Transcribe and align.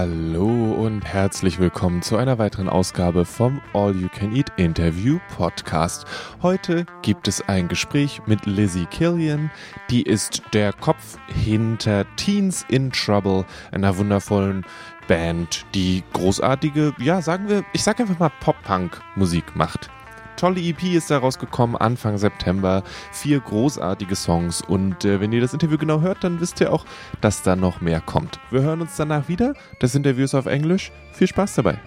Hallo 0.00 0.74
und 0.74 1.04
herzlich 1.04 1.58
willkommen 1.58 2.02
zu 2.02 2.16
einer 2.16 2.38
weiteren 2.38 2.68
Ausgabe 2.68 3.24
vom 3.24 3.60
All 3.74 3.96
You 3.96 4.06
Can 4.06 4.32
Eat 4.32 4.52
Interview 4.56 5.18
Podcast. 5.36 6.06
Heute 6.40 6.86
gibt 7.02 7.26
es 7.26 7.42
ein 7.48 7.66
Gespräch 7.66 8.22
mit 8.26 8.46
Lizzie 8.46 8.86
Killian. 8.86 9.50
Die 9.90 10.02
ist 10.02 10.40
der 10.52 10.72
Kopf 10.72 11.18
hinter 11.26 12.06
Teens 12.14 12.64
in 12.68 12.92
Trouble, 12.92 13.44
einer 13.72 13.98
wundervollen 13.98 14.64
Band, 15.08 15.66
die 15.74 16.04
großartige, 16.12 16.94
ja, 17.00 17.20
sagen 17.20 17.48
wir, 17.48 17.64
ich 17.72 17.82
sag 17.82 17.98
einfach 17.98 18.20
mal 18.20 18.30
Pop-Punk-Musik 18.38 19.56
macht 19.56 19.90
tolle 20.38 20.60
EP 20.60 20.94
ist 20.94 21.10
da 21.10 21.18
rausgekommen, 21.18 21.76
Anfang 21.76 22.16
September. 22.16 22.82
Vier 23.12 23.40
großartige 23.40 24.14
Songs. 24.14 24.62
Und 24.62 25.04
äh, 25.04 25.20
wenn 25.20 25.32
ihr 25.32 25.40
das 25.40 25.52
Interview 25.52 25.76
genau 25.76 26.00
hört, 26.00 26.24
dann 26.24 26.40
wisst 26.40 26.60
ihr 26.60 26.72
auch, 26.72 26.86
dass 27.20 27.42
da 27.42 27.56
noch 27.56 27.80
mehr 27.80 28.00
kommt. 28.00 28.38
Wir 28.50 28.62
hören 28.62 28.80
uns 28.80 28.96
danach 28.96 29.28
wieder. 29.28 29.54
Das 29.80 29.94
Interview 29.94 30.24
ist 30.24 30.34
auf 30.34 30.46
Englisch. 30.46 30.92
Viel 31.12 31.26
Spaß 31.26 31.56
dabei. 31.56 31.78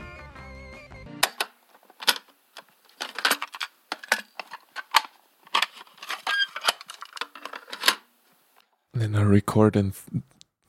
Then 8.94 9.16
I 9.16 9.24
record 9.24 9.76
in 9.76 9.94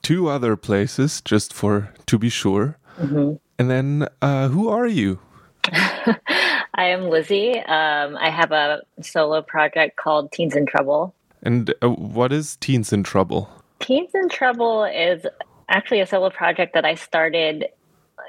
two 0.02 0.30
other 0.30 0.56
places 0.56 1.22
just 1.26 1.52
for 1.52 1.88
to 2.06 2.18
be 2.18 2.30
sure. 2.30 2.76
Mm 2.98 3.14
-hmm. 3.14 3.38
And 3.58 3.68
then, 3.68 4.02
uh, 4.22 4.48
who 4.48 4.70
are 4.70 4.88
you? 4.88 5.18
I 6.74 6.86
am 6.86 7.10
Lizzie. 7.10 7.58
Um, 7.58 8.16
I 8.16 8.30
have 8.30 8.52
a 8.52 8.82
solo 9.00 9.42
project 9.42 9.96
called 9.96 10.32
Teens 10.32 10.56
in 10.56 10.66
Trouble. 10.66 11.14
And 11.42 11.74
uh, 11.82 11.88
what 11.88 12.32
is 12.32 12.56
Teens 12.56 12.92
in 12.92 13.02
Trouble? 13.02 13.50
Teens 13.80 14.10
in 14.14 14.28
Trouble 14.28 14.84
is 14.84 15.26
actually 15.68 16.00
a 16.00 16.06
solo 16.06 16.30
project 16.30 16.74
that 16.74 16.84
I 16.84 16.94
started 16.94 17.66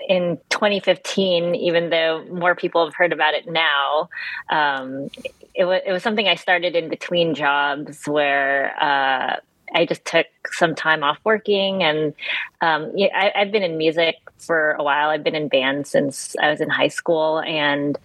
in 0.10 0.38
2015, 0.50 1.56
even 1.56 1.90
though 1.90 2.26
more 2.26 2.56
people 2.56 2.86
have 2.86 2.96
heard 2.96 3.14
about 3.14 3.34
it 3.34 3.48
now. 3.48 4.10
Um, 4.50 5.10
it, 5.54 5.66
was, 5.66 5.82
it 5.86 5.92
was 5.92 6.04
something 6.04 6.28
I 6.28 6.36
started 6.36 6.76
in 6.76 6.90
between 6.90 7.36
jobs 7.36 8.08
where 8.08 8.74
uh, 8.82 9.38
I 9.76 9.86
just 9.86 10.06
took 10.06 10.28
some 10.52 10.76
time 10.76 11.04
off 11.04 11.20
working, 11.24 11.84
and 11.84 12.14
um, 12.62 12.92
yeah, 12.96 13.08
I, 13.16 13.40
have 13.40 13.52
been 13.52 13.64
in 13.64 13.78
music 13.78 14.16
for 14.38 14.72
a 14.74 14.84
while. 14.84 15.10
I've 15.10 15.24
been 15.24 15.36
in 15.36 15.48
bands 15.48 15.90
since 15.90 16.36
I 16.42 16.50
was 16.52 16.62
in 16.62 16.70
high 16.70 16.90
school, 16.90 17.40
and 17.40 17.98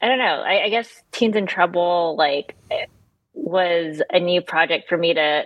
I 0.00 0.08
don't 0.08 0.18
know. 0.18 0.42
I, 0.42 0.64
I 0.64 0.68
guess 0.68 0.88
Teens 1.12 1.36
in 1.36 1.46
Trouble 1.46 2.16
like 2.16 2.54
was 3.34 4.02
a 4.10 4.18
new 4.18 4.40
project 4.40 4.88
for 4.88 4.96
me 4.96 5.14
to 5.14 5.44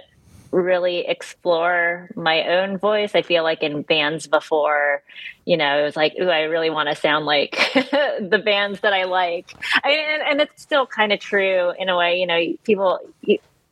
really 0.52 1.06
explore 1.06 2.10
my 2.16 2.42
own 2.44 2.78
voice. 2.78 3.14
I 3.14 3.22
feel 3.22 3.42
like 3.42 3.62
in 3.62 3.82
bands 3.82 4.26
before, 4.26 5.02
you 5.44 5.56
know, 5.56 5.80
it 5.80 5.84
was 5.84 5.96
like, 5.96 6.14
ooh, 6.20 6.28
I 6.28 6.42
really 6.42 6.70
want 6.70 6.88
to 6.88 6.96
sound 6.96 7.24
like 7.24 7.52
the 7.74 8.42
bands 8.44 8.80
that 8.80 8.92
I 8.92 9.04
like. 9.04 9.52
I 9.84 9.90
and, 9.90 10.22
and 10.22 10.40
it's 10.40 10.60
still 10.60 10.86
kind 10.86 11.12
of 11.12 11.20
true 11.20 11.72
in 11.78 11.88
a 11.88 11.96
way. 11.96 12.18
You 12.18 12.26
know, 12.26 12.40
people, 12.64 12.98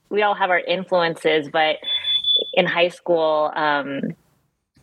we 0.08 0.22
all 0.22 0.34
have 0.34 0.50
our 0.50 0.60
influences, 0.60 1.48
but 1.48 1.78
in 2.52 2.66
high 2.66 2.88
school, 2.88 3.50
um, 3.54 4.14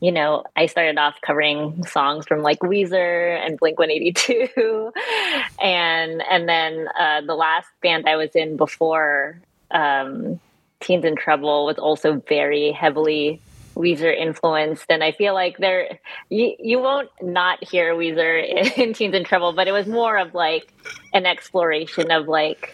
you 0.02 0.12
know, 0.12 0.44
I 0.56 0.66
started 0.66 0.98
off 0.98 1.16
covering 1.22 1.84
songs 1.86 2.26
from 2.28 2.42
like 2.42 2.60
Weezer 2.60 3.40
and 3.46 3.58
Blink 3.58 3.80
182. 3.80 4.92
and 5.62 6.22
and 6.22 6.50
then 6.50 6.88
uh, 7.00 7.22
the 7.22 7.36
last 7.36 7.68
band 7.82 8.08
I 8.08 8.16
was 8.16 8.32
in 8.36 8.58
before 8.58 9.40
um, 9.72 10.40
Teens 10.80 11.06
in 11.06 11.16
Trouble 11.16 11.66
was 11.66 11.78
also 11.78 12.22
very 12.28 12.72
heavily 12.72 13.42
Weezer 13.76 14.16
influenced. 14.16 14.86
And 14.90 15.04
I 15.04 15.12
feel 15.12 15.34
like 15.34 15.58
there, 15.58 16.00
you, 16.30 16.56
you 16.60 16.80
won't 16.80 17.10
not 17.22 17.64
hear 17.64 17.94
Weezer 17.94 18.48
in, 18.48 18.82
in 18.82 18.94
Teens 18.94 19.14
in 19.14 19.24
Trouble, 19.24 19.54
but 19.54 19.68
it 19.68 19.72
was 19.72 19.88
more 19.88 20.18
of 20.18 20.34
like 20.34 20.72
an 21.14 21.26
exploration 21.26 22.12
of 22.12 22.28
like, 22.28 22.74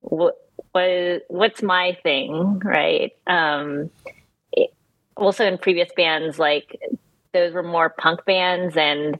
what, 0.00 0.36
what 0.72 1.24
what's 1.28 1.62
my 1.62 1.98
thing, 2.02 2.60
right? 2.60 3.12
Um, 3.26 3.90
also 5.20 5.46
in 5.46 5.58
previous 5.58 5.90
bands, 5.96 6.38
like 6.38 6.80
those 7.32 7.52
were 7.52 7.62
more 7.62 7.90
punk 7.90 8.24
bands 8.24 8.76
and 8.76 9.18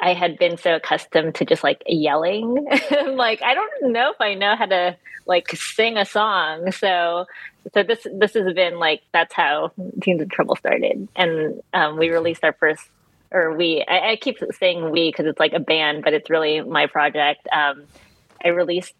I 0.00 0.12
had 0.12 0.38
been 0.38 0.56
so 0.56 0.76
accustomed 0.76 1.34
to 1.36 1.44
just 1.44 1.64
like 1.64 1.82
yelling. 1.86 2.66
like 3.06 3.42
I 3.42 3.54
don't 3.54 3.92
know 3.92 4.10
if 4.10 4.20
I 4.20 4.34
know 4.34 4.54
how 4.56 4.66
to 4.66 4.96
like 5.26 5.48
sing 5.50 5.96
a 5.96 6.04
song. 6.04 6.72
So 6.72 7.26
so 7.74 7.82
this 7.82 8.06
this 8.12 8.34
has 8.34 8.52
been 8.54 8.78
like 8.78 9.02
that's 9.12 9.34
how 9.34 9.72
Teens 10.02 10.22
in 10.22 10.28
Trouble 10.28 10.56
started. 10.56 11.08
And 11.16 11.62
um, 11.72 11.98
we 11.98 12.10
released 12.10 12.44
our 12.44 12.52
first 12.52 12.88
or 13.30 13.56
we 13.56 13.84
I, 13.88 14.12
I 14.12 14.16
keep 14.16 14.38
saying 14.58 14.90
we 14.90 15.10
because 15.10 15.26
it's 15.26 15.40
like 15.40 15.52
a 15.52 15.60
band, 15.60 16.04
but 16.04 16.12
it's 16.12 16.30
really 16.30 16.60
my 16.60 16.86
project. 16.86 17.48
Um, 17.52 17.84
I 18.44 18.48
released 18.48 18.94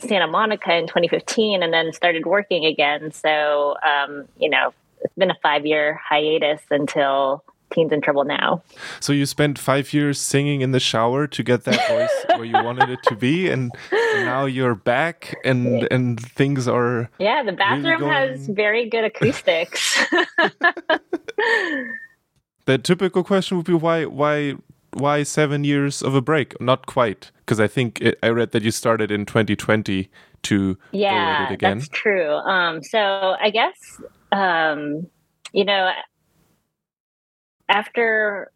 Santa 0.00 0.26
Monica 0.26 0.74
in 0.76 0.88
2015 0.88 1.62
and 1.62 1.72
then 1.72 1.92
started 1.92 2.26
working 2.26 2.66
again. 2.66 3.12
So 3.12 3.76
um, 3.82 4.26
you 4.38 4.50
know, 4.50 4.72
it's 5.06 5.14
been 5.16 5.30
a 5.30 5.38
five 5.42 5.64
year 5.64 6.00
hiatus 6.04 6.60
until 6.70 7.44
Teens 7.72 7.92
in 7.92 8.00
Trouble 8.00 8.24
now. 8.24 8.62
So 9.00 9.12
you 9.12 9.26
spent 9.26 9.58
five 9.58 9.92
years 9.92 10.20
singing 10.20 10.60
in 10.60 10.72
the 10.72 10.80
shower 10.80 11.26
to 11.26 11.42
get 11.42 11.64
that 11.64 11.88
voice 11.88 12.24
where 12.38 12.44
you 12.44 12.52
wanted 12.52 12.90
it 12.90 13.00
to 13.04 13.16
be, 13.16 13.48
and, 13.48 13.72
now 14.16 14.46
you're 14.46 14.74
back, 14.74 15.36
and 15.44 15.86
and 15.90 16.18
things 16.18 16.66
are. 16.66 17.10
Yeah, 17.18 17.42
the 17.42 17.52
bathroom 17.52 18.02
really 18.02 18.06
has 18.06 18.46
very 18.46 18.88
good 18.88 19.04
acoustics. 19.04 20.02
the 22.64 22.78
typical 22.82 23.22
question 23.22 23.58
would 23.58 23.66
be 23.66 23.74
why 23.74 24.06
why 24.06 24.54
why 24.94 25.22
seven 25.22 25.64
years 25.64 26.02
of 26.02 26.14
a 26.14 26.22
break? 26.22 26.58
Not 26.60 26.86
quite, 26.86 27.30
because 27.40 27.60
I 27.60 27.66
think 27.66 28.00
it, 28.00 28.18
I 28.22 28.30
read 28.30 28.52
that 28.52 28.62
you 28.62 28.70
started 28.70 29.10
in 29.10 29.26
2020 29.26 30.08
to 30.44 30.78
yeah, 30.92 31.52
again. 31.52 31.78
that's 31.78 31.88
true. 31.88 32.32
Um, 32.36 32.82
so 32.82 33.36
I 33.40 33.50
guess 33.50 34.00
um, 34.32 35.06
you 35.52 35.64
know, 35.64 35.90
after 37.68 38.50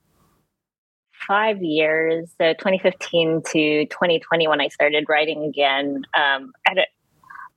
five 1.27 1.63
years, 1.63 2.31
so 2.39 2.53
2015 2.53 3.43
to 3.53 3.87
2020, 3.87 4.49
when 4.49 4.61
I 4.61 4.69
started 4.69 5.07
writing 5.09 5.45
again, 5.45 6.03
um, 6.17 6.53
I, 6.67 6.87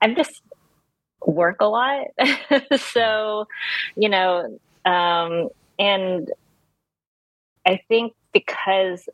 I 0.02 0.14
just 0.14 0.42
work 1.26 1.58
a 1.62 1.66
lot. 1.66 2.08
so, 2.78 3.48
you 3.96 4.10
know, 4.10 4.60
um, 4.86 5.50
and 5.80 6.32
I 7.66 7.80
think 7.88 8.14
because 8.34 9.08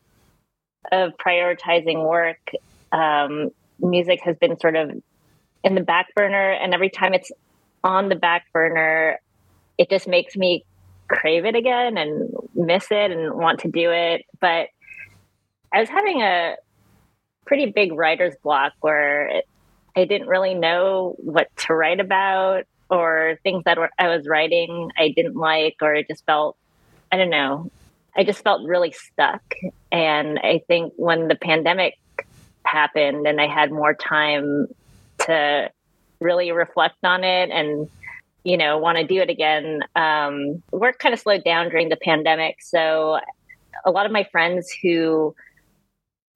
of 0.91 1.13
prioritizing 1.17 2.07
work, 2.07 2.51
um, 2.91 3.51
music 3.79 4.21
has 4.23 4.37
been 4.37 4.59
sort 4.59 4.75
of 4.75 4.91
in 5.63 5.75
the 5.75 5.81
back 5.81 6.13
burner. 6.15 6.51
And 6.51 6.73
every 6.73 6.89
time 6.89 7.13
it's 7.13 7.31
on 7.83 8.09
the 8.09 8.15
back 8.15 8.51
burner, 8.53 9.19
it 9.77 9.89
just 9.89 10.07
makes 10.07 10.35
me 10.35 10.65
crave 11.07 11.45
it 11.45 11.55
again 11.55 11.97
and 11.97 12.33
miss 12.53 12.87
it 12.91 13.11
and 13.11 13.33
want 13.33 13.61
to 13.61 13.69
do 13.69 13.91
it. 13.91 14.25
But 14.39 14.67
I 15.73 15.79
was 15.79 15.89
having 15.89 16.21
a 16.21 16.55
pretty 17.45 17.71
big 17.71 17.93
writer's 17.93 18.35
block 18.43 18.73
where 18.81 19.27
it, 19.27 19.47
I 19.95 20.05
didn't 20.05 20.27
really 20.27 20.53
know 20.53 21.15
what 21.17 21.47
to 21.57 21.73
write 21.73 21.99
about 21.99 22.65
or 22.89 23.37
things 23.43 23.63
that 23.65 23.77
were, 23.77 23.89
I 23.97 24.07
was 24.15 24.27
writing 24.27 24.91
I 24.97 25.13
didn't 25.15 25.35
like 25.35 25.77
or 25.81 25.93
it 25.93 26.07
just 26.07 26.25
felt 26.25 26.57
I 27.11 27.17
don't 27.17 27.31
know. 27.31 27.71
I 28.15 28.23
just 28.23 28.43
felt 28.43 28.67
really 28.67 28.91
stuck. 28.91 29.41
And 29.91 30.37
I 30.39 30.61
think 30.67 30.93
when 30.95 31.27
the 31.27 31.35
pandemic 31.35 31.95
happened 32.63 33.25
and 33.25 33.41
I 33.41 33.47
had 33.47 33.71
more 33.71 33.95
time 33.95 34.67
to 35.19 35.71
really 36.19 36.51
reflect 36.51 36.97
on 37.03 37.23
it 37.23 37.49
and 37.49 37.89
you 38.43 38.57
know 38.57 38.77
want 38.77 38.97
to 38.97 39.03
do 39.03 39.21
it 39.21 39.29
again. 39.29 39.81
Um, 39.95 40.63
work 40.71 40.99
kind 40.99 41.13
of 41.13 41.19
slowed 41.19 41.43
down 41.43 41.69
during 41.69 41.89
the 41.89 41.97
pandemic. 41.97 42.57
So 42.61 43.19
a 43.85 43.91
lot 43.91 44.05
of 44.05 44.11
my 44.11 44.25
friends 44.31 44.71
who 44.81 45.35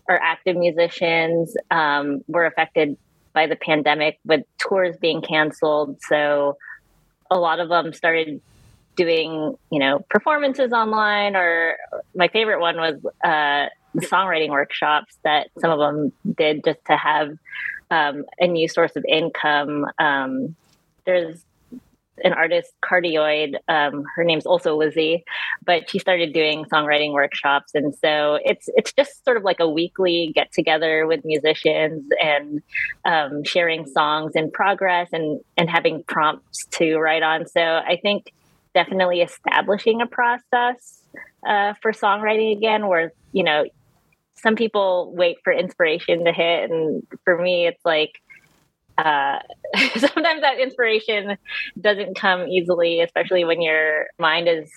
are 0.07 0.19
active 0.21 0.55
musicians 0.55 1.55
um, 1.71 2.21
were 2.27 2.45
affected 2.45 2.97
by 3.33 3.47
the 3.47 3.55
pandemic 3.55 4.19
with 4.25 4.41
tours 4.59 4.95
being 4.97 5.21
canceled. 5.21 5.97
So 6.01 6.57
a 7.31 7.37
lot 7.37 7.59
of 7.59 7.69
them 7.69 7.93
started 7.93 8.41
doing 8.95 9.55
you 9.71 9.79
know 9.79 10.05
performances 10.09 10.71
online 10.71 11.35
or 11.35 11.77
my 12.15 12.27
favorite 12.27 12.59
one 12.59 12.77
was 12.77 12.95
uh, 13.23 13.69
songwriting 13.97 14.49
workshops 14.49 15.17
that 15.23 15.49
some 15.59 15.71
of 15.71 15.79
them 15.79 16.11
did 16.35 16.63
just 16.63 16.79
to 16.85 16.95
have 16.95 17.29
um, 17.91 18.25
a 18.39 18.47
new 18.47 18.67
source 18.67 18.95
of 18.95 19.05
income. 19.07 19.85
Um, 19.99 20.55
there's 21.05 21.43
an 22.23 22.33
artist, 22.33 22.71
Cardioid. 22.83 23.55
Um, 23.67 24.03
her 24.15 24.23
name's 24.23 24.45
also 24.45 24.75
Lizzie, 24.75 25.23
but 25.65 25.89
she 25.89 25.99
started 25.99 26.33
doing 26.33 26.65
songwriting 26.65 27.11
workshops, 27.11 27.73
and 27.73 27.95
so 27.95 28.39
it's 28.43 28.69
it's 28.75 28.93
just 28.93 29.23
sort 29.25 29.37
of 29.37 29.43
like 29.43 29.59
a 29.59 29.67
weekly 29.67 30.31
get 30.33 30.51
together 30.51 31.07
with 31.07 31.25
musicians 31.25 32.07
and 32.21 32.61
um, 33.05 33.43
sharing 33.43 33.87
songs 33.87 34.33
in 34.35 34.51
progress 34.51 35.09
and 35.11 35.41
and 35.57 35.69
having 35.69 36.03
prompts 36.03 36.65
to 36.71 36.97
write 36.97 37.23
on. 37.23 37.47
So 37.47 37.61
I 37.61 37.97
think 38.01 38.31
definitely 38.73 39.21
establishing 39.21 40.01
a 40.01 40.07
process 40.07 41.01
uh, 41.47 41.73
for 41.81 41.91
songwriting 41.91 42.55
again, 42.55 42.87
where 42.87 43.11
you 43.31 43.43
know 43.43 43.65
some 44.35 44.55
people 44.55 45.13
wait 45.15 45.37
for 45.43 45.53
inspiration 45.53 46.25
to 46.25 46.31
hit, 46.31 46.69
and 46.69 47.05
for 47.23 47.37
me, 47.41 47.67
it's 47.67 47.83
like 47.85 48.21
uh, 48.97 49.39
sometimes 49.97 50.41
that 50.41 50.59
inspiration 50.59 51.37
doesn't 51.79 52.15
come 52.15 52.47
easily, 52.47 53.01
especially 53.01 53.45
when 53.45 53.61
your 53.61 54.07
mind 54.19 54.47
is 54.47 54.69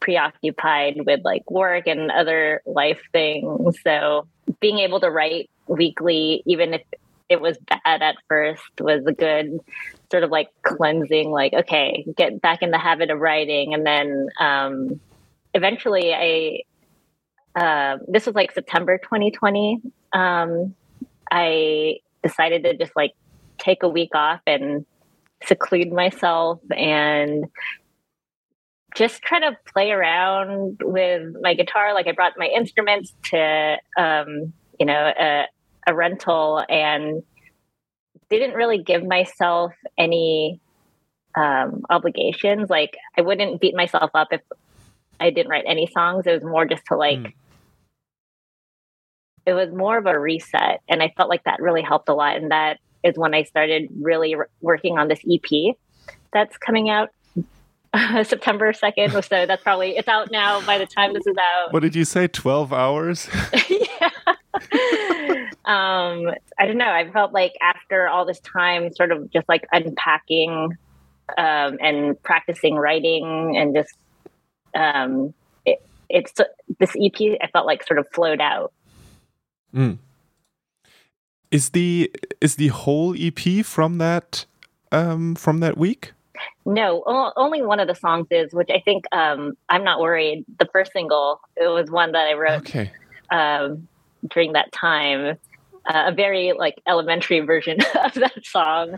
preoccupied 0.00 1.00
with 1.06 1.20
like 1.24 1.50
work 1.50 1.86
and 1.86 2.10
other 2.10 2.60
life 2.66 3.00
things. 3.12 3.76
So 3.82 4.26
being 4.60 4.78
able 4.78 5.00
to 5.00 5.10
write 5.10 5.50
weekly, 5.66 6.42
even 6.46 6.74
if 6.74 6.82
it 7.28 7.40
was 7.40 7.56
bad 7.58 8.02
at 8.02 8.16
first, 8.28 8.62
was 8.80 9.04
a 9.06 9.12
good 9.12 9.58
sort 10.10 10.22
of 10.22 10.30
like 10.30 10.50
cleansing, 10.62 11.30
like, 11.30 11.54
okay, 11.54 12.04
get 12.16 12.40
back 12.40 12.62
in 12.62 12.70
the 12.70 12.78
habit 12.78 13.10
of 13.10 13.18
writing. 13.18 13.72
And 13.72 13.86
then 13.86 14.28
um, 14.38 15.00
eventually 15.54 16.12
I, 16.14 16.60
uh, 17.54 17.98
this 18.08 18.26
was 18.26 18.34
like 18.34 18.52
September 18.52 18.98
2020. 18.98 19.80
Um, 20.12 20.74
I 21.30 21.96
decided 22.22 22.64
to 22.64 22.76
just 22.76 22.92
like 22.96 23.12
take 23.58 23.82
a 23.82 23.88
week 23.88 24.14
off 24.14 24.40
and 24.46 24.84
seclude 25.44 25.92
myself 25.92 26.60
and 26.76 27.46
just 28.94 29.22
try 29.22 29.40
to 29.40 29.56
play 29.72 29.90
around 29.90 30.80
with 30.82 31.34
my 31.40 31.54
guitar. 31.54 31.94
Like 31.94 32.06
I 32.06 32.12
brought 32.12 32.34
my 32.36 32.46
instruments 32.46 33.12
to, 33.24 33.76
um, 33.96 34.52
you 34.78 34.86
know, 34.86 35.12
a, 35.18 35.46
a 35.86 35.94
rental 35.94 36.64
and 36.68 37.22
didn't 38.30 38.54
really 38.54 38.78
give 38.78 39.04
myself 39.04 39.72
any 39.98 40.60
um, 41.36 41.82
obligations. 41.90 42.70
Like 42.70 42.96
I 43.18 43.22
wouldn't 43.22 43.60
beat 43.60 43.74
myself 43.74 44.10
up 44.14 44.28
if 44.30 44.40
I 45.20 45.30
didn't 45.30 45.50
write 45.50 45.64
any 45.66 45.86
songs. 45.86 46.26
It 46.26 46.32
was 46.32 46.44
more 46.44 46.64
just 46.64 46.84
to 46.86 46.96
like, 46.96 47.18
mm. 47.18 47.32
It 49.46 49.52
was 49.52 49.70
more 49.72 49.98
of 49.98 50.06
a 50.06 50.18
reset. 50.18 50.80
And 50.88 51.02
I 51.02 51.12
felt 51.16 51.28
like 51.28 51.44
that 51.44 51.60
really 51.60 51.82
helped 51.82 52.08
a 52.08 52.14
lot. 52.14 52.36
And 52.36 52.50
that 52.50 52.78
is 53.02 53.16
when 53.16 53.34
I 53.34 53.42
started 53.42 53.88
really 54.00 54.34
re- 54.34 54.46
working 54.60 54.98
on 54.98 55.08
this 55.08 55.20
EP 55.30 55.76
that's 56.32 56.56
coming 56.56 56.88
out 56.88 57.10
September 58.24 58.72
2nd. 58.72 59.12
So 59.28 59.46
that's 59.46 59.62
probably, 59.62 59.96
it's 59.96 60.08
out 60.08 60.30
now 60.30 60.60
by 60.62 60.78
the 60.78 60.86
time 60.86 61.12
this 61.12 61.26
is 61.26 61.36
out. 61.36 61.72
What 61.72 61.80
did 61.80 61.94
you 61.94 62.04
say? 62.04 62.26
12 62.26 62.72
hours? 62.72 63.28
yeah. 63.70 64.10
um, 65.64 66.30
I 66.58 66.66
don't 66.66 66.78
know. 66.78 66.90
I 66.90 67.10
felt 67.12 67.32
like 67.32 67.52
after 67.60 68.08
all 68.08 68.24
this 68.24 68.40
time, 68.40 68.92
sort 68.94 69.12
of 69.12 69.30
just 69.30 69.48
like 69.48 69.66
unpacking 69.72 70.76
um, 71.36 71.78
and 71.80 72.20
practicing 72.22 72.76
writing 72.76 73.56
and 73.56 73.74
just, 73.74 73.94
um, 74.74 75.34
it, 75.66 75.82
it's 76.08 76.32
this 76.78 76.96
EP, 77.00 77.38
I 77.40 77.48
felt 77.52 77.66
like 77.66 77.86
sort 77.86 77.98
of 77.98 78.06
flowed 78.12 78.40
out. 78.40 78.72
Mm. 79.74 79.98
Is 81.50 81.70
the 81.70 82.10
is 82.40 82.56
the 82.56 82.68
whole 82.68 83.14
EP 83.18 83.64
from 83.64 83.98
that 83.98 84.44
um, 84.92 85.34
from 85.34 85.60
that 85.60 85.76
week? 85.76 86.12
No, 86.66 87.02
only 87.36 87.62
one 87.62 87.78
of 87.78 87.88
the 87.88 87.94
songs 87.94 88.26
is, 88.30 88.52
which 88.52 88.70
I 88.70 88.80
think 88.80 89.04
um, 89.12 89.56
I'm 89.68 89.84
not 89.84 90.00
worried. 90.00 90.44
The 90.58 90.66
first 90.72 90.92
single, 90.92 91.40
it 91.56 91.68
was 91.68 91.90
one 91.90 92.12
that 92.12 92.26
I 92.26 92.32
wrote 92.34 92.60
okay. 92.60 92.90
um, 93.30 93.86
during 94.28 94.54
that 94.54 94.72
time. 94.72 95.38
Uh, 95.86 96.04
a 96.06 96.12
very 96.12 96.54
like 96.54 96.80
elementary 96.88 97.40
version 97.40 97.76
of 98.04 98.14
that 98.14 98.44
song, 98.44 98.94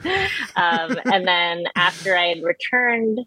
um, 0.55 0.99
and 1.05 1.27
then 1.27 1.65
after 1.75 2.17
I 2.17 2.29
had 2.29 2.45
returned 2.45 3.21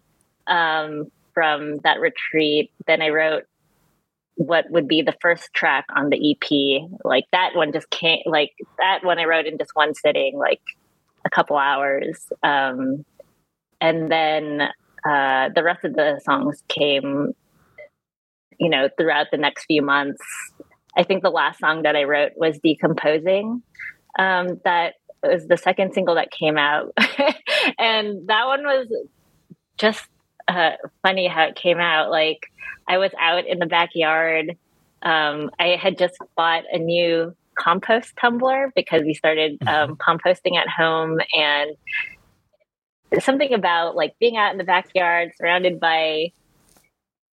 um, 0.46 1.12
from 1.34 1.78
that 1.80 2.00
retreat, 2.00 2.72
then 2.86 3.02
I 3.02 3.10
wrote 3.10 3.44
what 4.40 4.64
would 4.70 4.88
be 4.88 5.02
the 5.02 5.14
first 5.20 5.52
track 5.52 5.84
on 5.94 6.08
the 6.08 6.30
EP. 6.30 6.88
Like 7.04 7.26
that 7.30 7.50
one 7.54 7.74
just 7.74 7.90
can't 7.90 8.22
like 8.24 8.52
that 8.78 9.00
one 9.04 9.18
I 9.18 9.24
wrote 9.24 9.44
in 9.44 9.58
just 9.58 9.72
one 9.74 9.94
sitting, 9.94 10.38
like 10.38 10.62
a 11.26 11.28
couple 11.28 11.58
hours. 11.58 12.24
Um, 12.42 13.04
and 13.82 14.10
then 14.10 14.62
uh, 15.06 15.50
the 15.54 15.62
rest 15.62 15.84
of 15.84 15.92
the 15.92 16.22
songs 16.24 16.62
came, 16.68 17.34
you 18.58 18.70
know, 18.70 18.88
throughout 18.96 19.26
the 19.30 19.36
next 19.36 19.66
few 19.66 19.82
months. 19.82 20.22
I 20.96 21.02
think 21.02 21.22
the 21.22 21.28
last 21.28 21.60
song 21.60 21.82
that 21.82 21.94
I 21.94 22.04
wrote 22.04 22.32
was 22.34 22.58
Decomposing. 22.64 23.62
Um, 24.18 24.58
that 24.64 24.94
was 25.22 25.48
the 25.48 25.58
second 25.58 25.92
single 25.92 26.14
that 26.14 26.30
came 26.30 26.56
out. 26.56 26.94
and 27.78 28.26
that 28.28 28.46
one 28.46 28.62
was 28.62 28.86
just 29.76 30.08
uh, 30.50 30.72
funny 31.02 31.28
how 31.28 31.44
it 31.44 31.54
came 31.54 31.78
out. 31.78 32.10
Like 32.10 32.50
I 32.88 32.98
was 32.98 33.12
out 33.18 33.46
in 33.46 33.58
the 33.58 33.66
backyard. 33.66 34.56
Um, 35.02 35.50
I 35.58 35.78
had 35.80 35.96
just 35.96 36.16
bought 36.36 36.64
a 36.72 36.78
new 36.78 37.34
compost 37.54 38.14
tumbler 38.20 38.72
because 38.74 39.02
we 39.02 39.14
started 39.14 39.58
um, 39.66 39.96
mm-hmm. 39.96 40.10
composting 40.10 40.56
at 40.56 40.68
home 40.68 41.20
and 41.32 41.76
something 43.22 43.52
about 43.52 43.96
like 43.96 44.18
being 44.18 44.36
out 44.36 44.52
in 44.52 44.58
the 44.58 44.64
backyard 44.64 45.32
surrounded 45.36 45.80
by 45.80 46.32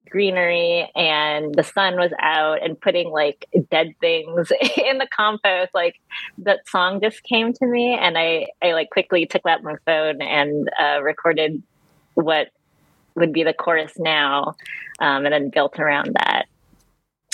greenery 0.10 0.90
and 0.96 1.54
the 1.54 1.64
sun 1.64 1.98
was 1.98 2.12
out 2.20 2.64
and 2.64 2.80
putting 2.80 3.10
like 3.10 3.46
dead 3.70 3.94
things 4.00 4.52
in 4.78 4.98
the 4.98 5.08
compost 5.16 5.70
like 5.74 5.96
that 6.38 6.68
song 6.68 7.02
just 7.02 7.22
came 7.24 7.52
to 7.52 7.66
me 7.66 7.94
and 7.94 8.18
i 8.18 8.48
i 8.64 8.72
like 8.72 8.90
quickly 8.90 9.26
took 9.26 9.46
out 9.46 9.64
my 9.64 9.76
phone 9.86 10.22
and 10.22 10.70
uh, 10.80 11.02
recorded 11.04 11.62
what 12.14 12.48
would 13.18 13.34
be 13.34 13.44
the 13.44 13.54
chorus 13.54 13.94
now, 13.98 14.56
um, 15.00 15.26
and 15.26 15.34
then 15.34 15.50
built 15.50 15.80
around 15.80 16.16
that. 16.16 16.46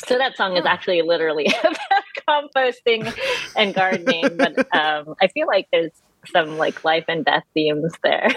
So 0.06 0.18
that 0.18 0.36
song 0.36 0.58
is 0.58 0.66
actually 0.66 1.02
literally 1.02 1.46
about 1.64 2.54
composting 2.54 3.14
and 3.56 3.74
gardening, 3.74 4.38
but 4.38 4.58
um, 4.76 5.16
I 5.22 5.28
feel 5.28 5.48
like 5.48 5.68
there's 5.72 5.92
some 6.32 6.58
like 6.58 6.84
life 6.84 7.06
and 7.08 7.24
death 7.24 7.44
themes 7.54 7.94
there. 8.04 8.30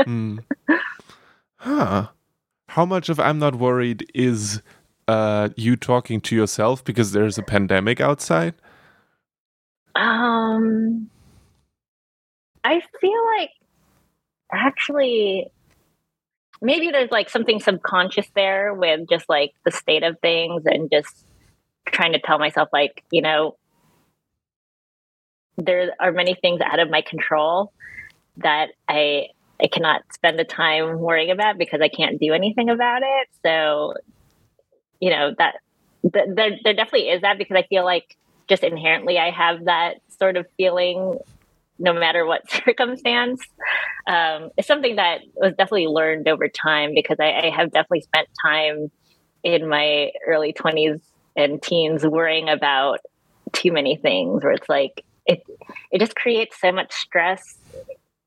mm. 0.00 0.38
Huh. 1.60 2.08
How 2.68 2.84
much 2.84 3.08
of 3.08 3.18
I'm 3.18 3.40
not 3.40 3.56
worried 3.56 4.08
is 4.14 4.62
uh, 5.08 5.48
you 5.56 5.74
talking 5.74 6.20
to 6.20 6.36
yourself 6.36 6.84
because 6.84 7.10
there's 7.10 7.36
a 7.36 7.42
pandemic 7.42 8.00
outside? 8.00 8.54
Um, 9.96 11.10
I 12.62 12.80
feel 13.00 13.26
like 13.38 13.50
actually 14.52 15.50
maybe 16.60 16.90
there's 16.90 17.10
like 17.10 17.30
something 17.30 17.60
subconscious 17.60 18.26
there 18.34 18.74
with 18.74 19.08
just 19.08 19.28
like 19.28 19.52
the 19.64 19.70
state 19.70 20.02
of 20.02 20.18
things 20.20 20.62
and 20.66 20.90
just 20.90 21.26
trying 21.86 22.12
to 22.12 22.20
tell 22.20 22.38
myself 22.38 22.68
like 22.72 23.04
you 23.10 23.22
know 23.22 23.56
there 25.56 25.92
are 26.00 26.12
many 26.12 26.34
things 26.34 26.60
out 26.60 26.78
of 26.78 26.90
my 26.90 27.00
control 27.00 27.72
that 28.38 28.68
i 28.88 29.26
i 29.62 29.66
cannot 29.66 30.02
spend 30.12 30.38
the 30.38 30.44
time 30.44 30.98
worrying 30.98 31.30
about 31.30 31.58
because 31.58 31.80
i 31.80 31.88
can't 31.88 32.20
do 32.20 32.32
anything 32.32 32.68
about 32.68 33.02
it. 33.02 33.28
So 33.44 33.94
you 35.00 35.10
know 35.10 35.34
that 35.38 35.56
th- 36.02 36.28
there, 36.34 36.50
there 36.62 36.74
definitely 36.74 37.08
is 37.08 37.22
that 37.22 37.38
because 37.38 37.56
i 37.56 37.62
feel 37.62 37.84
like 37.84 38.16
just 38.48 38.64
inherently 38.64 39.18
i 39.18 39.30
have 39.30 39.64
that 39.64 39.96
sort 40.18 40.36
of 40.36 40.46
feeling 40.56 41.18
no 41.78 41.92
matter 41.92 42.26
what 42.26 42.50
circumstance. 42.64 43.42
Um, 44.06 44.50
it's 44.56 44.68
something 44.68 44.96
that 44.96 45.20
was 45.34 45.52
definitely 45.52 45.86
learned 45.86 46.28
over 46.28 46.48
time 46.48 46.92
because 46.94 47.18
I, 47.20 47.46
I 47.46 47.50
have 47.50 47.72
definitely 47.72 48.02
spent 48.02 48.28
time 48.44 48.90
in 49.42 49.68
my 49.68 50.10
early 50.26 50.52
20s 50.52 51.00
and 51.36 51.62
teens 51.62 52.04
worrying 52.04 52.48
about 52.48 52.98
too 53.52 53.72
many 53.72 53.96
things 53.96 54.42
where 54.42 54.52
it's 54.52 54.68
like 54.68 55.04
it 55.26 55.42
it 55.90 56.00
just 56.00 56.14
creates 56.14 56.60
so 56.60 56.72
much 56.72 56.92
stress 56.92 57.56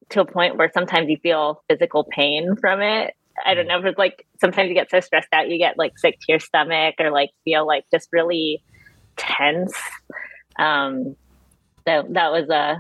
to 0.10 0.22
a 0.22 0.25
point 0.25 0.58
where 0.58 0.72
sometimes 0.74 1.10
you 1.10 1.17
feel 1.17 1.63
physical 1.70 2.03
pain 2.03 2.55
from 2.55 2.81
it. 2.81 3.13
I 3.46 3.53
don't 3.53 3.67
know 3.67 3.79
if 3.79 3.86
it's 3.86 3.98
like 3.98 4.25
sometimes 4.39 4.70
you 4.70 4.75
get 4.75 4.89
so 4.89 5.00
stressed 5.00 5.29
out 5.34 5.50
you 5.50 5.58
get 5.58 5.77
like 5.77 5.98
sick 5.98 6.20
to 6.20 6.25
your 6.29 6.39
stomach 6.39 6.96
or 7.00 7.12
like 7.12 7.29
feel 7.43 7.65
like 7.67 7.86
just 7.91 8.10
really 8.12 8.63
tense. 9.17 9.77
Um, 10.58 11.15
so 11.88 12.05
that 12.10 12.31
was 12.31 12.50
a 12.50 12.77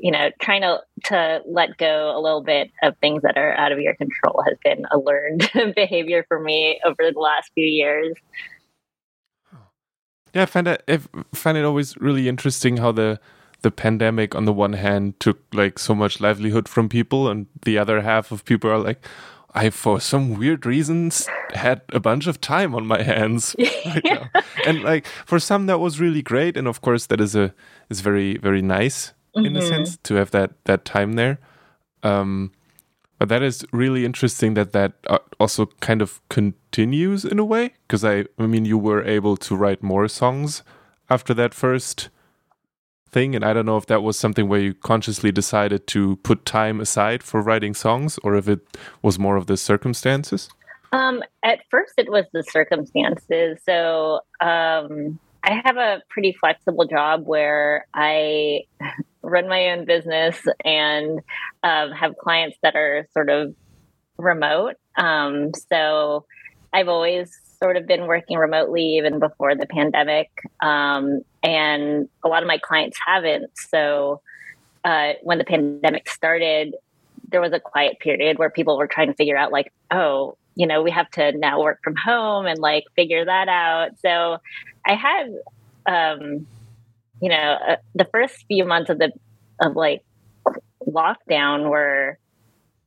you 0.00 0.10
know, 0.10 0.30
trying 0.40 0.62
to 0.62 0.80
to 1.04 1.42
let 1.46 1.76
go 1.76 2.16
a 2.16 2.20
little 2.20 2.42
bit 2.42 2.70
of 2.82 2.96
things 2.98 3.22
that 3.22 3.36
are 3.36 3.52
out 3.54 3.72
of 3.72 3.78
your 3.80 3.94
control 3.94 4.42
has 4.46 4.56
been 4.64 4.84
a 4.90 4.98
learned 4.98 5.50
behavior 5.74 6.24
for 6.28 6.40
me 6.40 6.80
over 6.84 7.10
the 7.12 7.18
last 7.18 7.50
few 7.54 7.66
years. 7.66 8.16
Yeah, 10.34 10.42
I 10.42 10.46
find 10.46 10.68
it 10.68 10.82
I 10.88 11.00
find 11.34 11.58
it 11.58 11.64
always 11.64 11.96
really 11.96 12.28
interesting 12.28 12.78
how 12.78 12.92
the 12.92 13.20
the 13.62 13.70
pandemic 13.70 14.34
on 14.34 14.46
the 14.46 14.52
one 14.52 14.72
hand 14.72 15.20
took 15.20 15.38
like 15.52 15.78
so 15.78 15.94
much 15.94 16.20
livelihood 16.20 16.68
from 16.68 16.88
people 16.88 17.28
and 17.28 17.46
the 17.62 17.76
other 17.78 18.00
half 18.00 18.32
of 18.32 18.44
people 18.44 18.70
are 18.70 18.78
like 18.78 19.04
I 19.52 19.70
for 19.70 20.00
some 20.00 20.38
weird 20.38 20.64
reasons 20.64 21.28
had 21.52 21.82
a 21.90 22.00
bunch 22.00 22.26
of 22.26 22.40
time 22.40 22.74
on 22.74 22.86
my 22.86 23.02
hands 23.02 23.54
right 23.58 24.00
yeah. 24.04 24.28
Uh, 24.34 24.42
and 24.66 24.82
like 24.82 25.06
for 25.26 25.38
some 25.38 25.66
that 25.66 25.78
was 25.78 26.00
really 26.00 26.22
great 26.22 26.56
and 26.56 26.68
of 26.68 26.80
course 26.80 27.06
that 27.06 27.20
is 27.20 27.34
a 27.34 27.52
is 27.88 28.00
very 28.00 28.36
very 28.38 28.62
nice 28.62 29.12
mm-hmm. 29.36 29.46
in 29.46 29.56
a 29.56 29.60
mm-hmm. 29.60 29.68
sense 29.68 29.96
to 30.04 30.14
have 30.14 30.30
that 30.30 30.52
that 30.64 30.84
time 30.84 31.14
there. 31.14 31.38
Um, 32.02 32.52
But 33.20 33.28
that 33.28 33.42
is 33.42 33.66
really 33.70 34.06
interesting 34.06 34.54
that 34.54 34.72
that 34.72 34.92
uh, 35.06 35.18
also 35.38 35.66
kind 35.80 36.00
of 36.00 36.20
continues 36.30 37.24
in 37.24 37.38
a 37.38 37.44
way 37.44 37.74
because 37.86 38.02
I 38.02 38.24
I 38.38 38.46
mean 38.46 38.64
you 38.64 38.78
were 38.78 39.04
able 39.04 39.36
to 39.36 39.54
write 39.54 39.82
more 39.82 40.08
songs 40.08 40.62
after 41.08 41.34
that 41.34 41.54
first 41.54 42.08
thing 43.12 43.34
and 43.34 43.44
I 43.44 43.52
don't 43.52 43.66
know 43.66 43.76
if 43.76 43.86
that 43.86 44.02
was 44.02 44.18
something 44.18 44.48
where 44.48 44.60
you 44.60 44.74
consciously 44.74 45.32
decided 45.32 45.86
to 45.88 46.16
put 46.22 46.46
time 46.46 46.80
aside 46.80 47.22
for 47.22 47.42
writing 47.42 47.74
songs 47.74 48.18
or 48.24 48.36
if 48.36 48.48
it 48.48 48.60
was 49.02 49.18
more 49.18 49.36
of 49.36 49.46
the 49.46 49.56
circumstances. 49.56 50.48
Um, 50.92 51.22
at 51.42 51.58
first, 51.70 51.92
it 51.98 52.10
was 52.10 52.24
the 52.32 52.42
circumstances. 52.42 53.58
So 53.64 54.20
um, 54.40 55.18
I 55.42 55.60
have 55.64 55.76
a 55.76 56.02
pretty 56.08 56.32
flexible 56.38 56.86
job 56.86 57.26
where 57.26 57.86
I 57.94 58.62
run 59.22 59.48
my 59.48 59.70
own 59.70 59.84
business 59.84 60.36
and 60.64 61.20
um, 61.62 61.92
have 61.92 62.16
clients 62.16 62.58
that 62.62 62.76
are 62.76 63.06
sort 63.12 63.30
of 63.30 63.54
remote. 64.18 64.74
Um, 64.96 65.52
so 65.70 66.26
I've 66.72 66.88
always 66.88 67.30
sort 67.62 67.76
of 67.76 67.86
been 67.86 68.06
working 68.06 68.38
remotely 68.38 68.96
even 68.96 69.18
before 69.18 69.54
the 69.54 69.66
pandemic. 69.66 70.30
Um, 70.62 71.20
and 71.42 72.08
a 72.24 72.28
lot 72.28 72.42
of 72.42 72.46
my 72.46 72.58
clients 72.58 72.98
haven't. 73.06 73.50
So 73.54 74.20
uh, 74.84 75.12
when 75.22 75.38
the 75.38 75.44
pandemic 75.44 76.08
started, 76.08 76.74
there 77.30 77.40
was 77.40 77.52
a 77.52 77.60
quiet 77.60 77.98
period 78.00 78.38
where 78.38 78.50
people 78.50 78.78
were 78.78 78.86
trying 78.86 79.08
to 79.08 79.14
figure 79.14 79.36
out, 79.36 79.52
like, 79.52 79.72
oh, 79.90 80.36
you 80.60 80.66
know, 80.66 80.82
we 80.82 80.90
have 80.90 81.10
to 81.12 81.32
now 81.38 81.58
work 81.58 81.78
from 81.82 81.94
home 81.96 82.44
and 82.44 82.58
like 82.58 82.84
figure 82.94 83.24
that 83.24 83.48
out. 83.48 83.92
So 84.00 84.36
I 84.86 84.94
had, 84.94 85.32
um, 85.86 86.46
you 87.22 87.30
know, 87.30 87.56
uh, 87.66 87.76
the 87.94 88.04
first 88.04 88.44
few 88.46 88.66
months 88.66 88.90
of 88.90 88.98
the 88.98 89.10
of 89.58 89.74
like 89.74 90.04
lockdown 90.86 91.70
were 91.70 92.18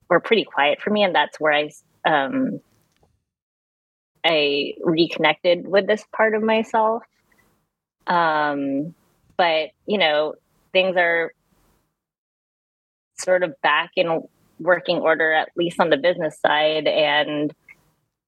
were 0.07 0.19
pretty 0.19 0.43
quiet 0.43 0.81
for 0.83 0.91
me, 0.91 1.01
and 1.01 1.15
that's 1.15 1.39
where 1.39 1.51
I 1.51 1.71
um, 2.05 2.59
I 4.23 4.75
reconnected 4.83 5.67
with 5.67 5.87
this 5.87 6.03
part 6.15 6.35
of 6.35 6.43
myself. 6.43 7.01
Um, 8.05 8.93
but 9.35 9.69
you 9.87 9.97
know, 9.97 10.35
things 10.73 10.95
are 10.95 11.33
sort 13.17 13.41
of 13.41 13.59
back 13.63 13.93
in 13.95 14.21
working 14.59 14.97
order, 14.97 15.33
at 15.33 15.49
least 15.55 15.79
on 15.79 15.89
the 15.89 15.97
business 15.97 16.39
side, 16.39 16.85
and 16.85 17.51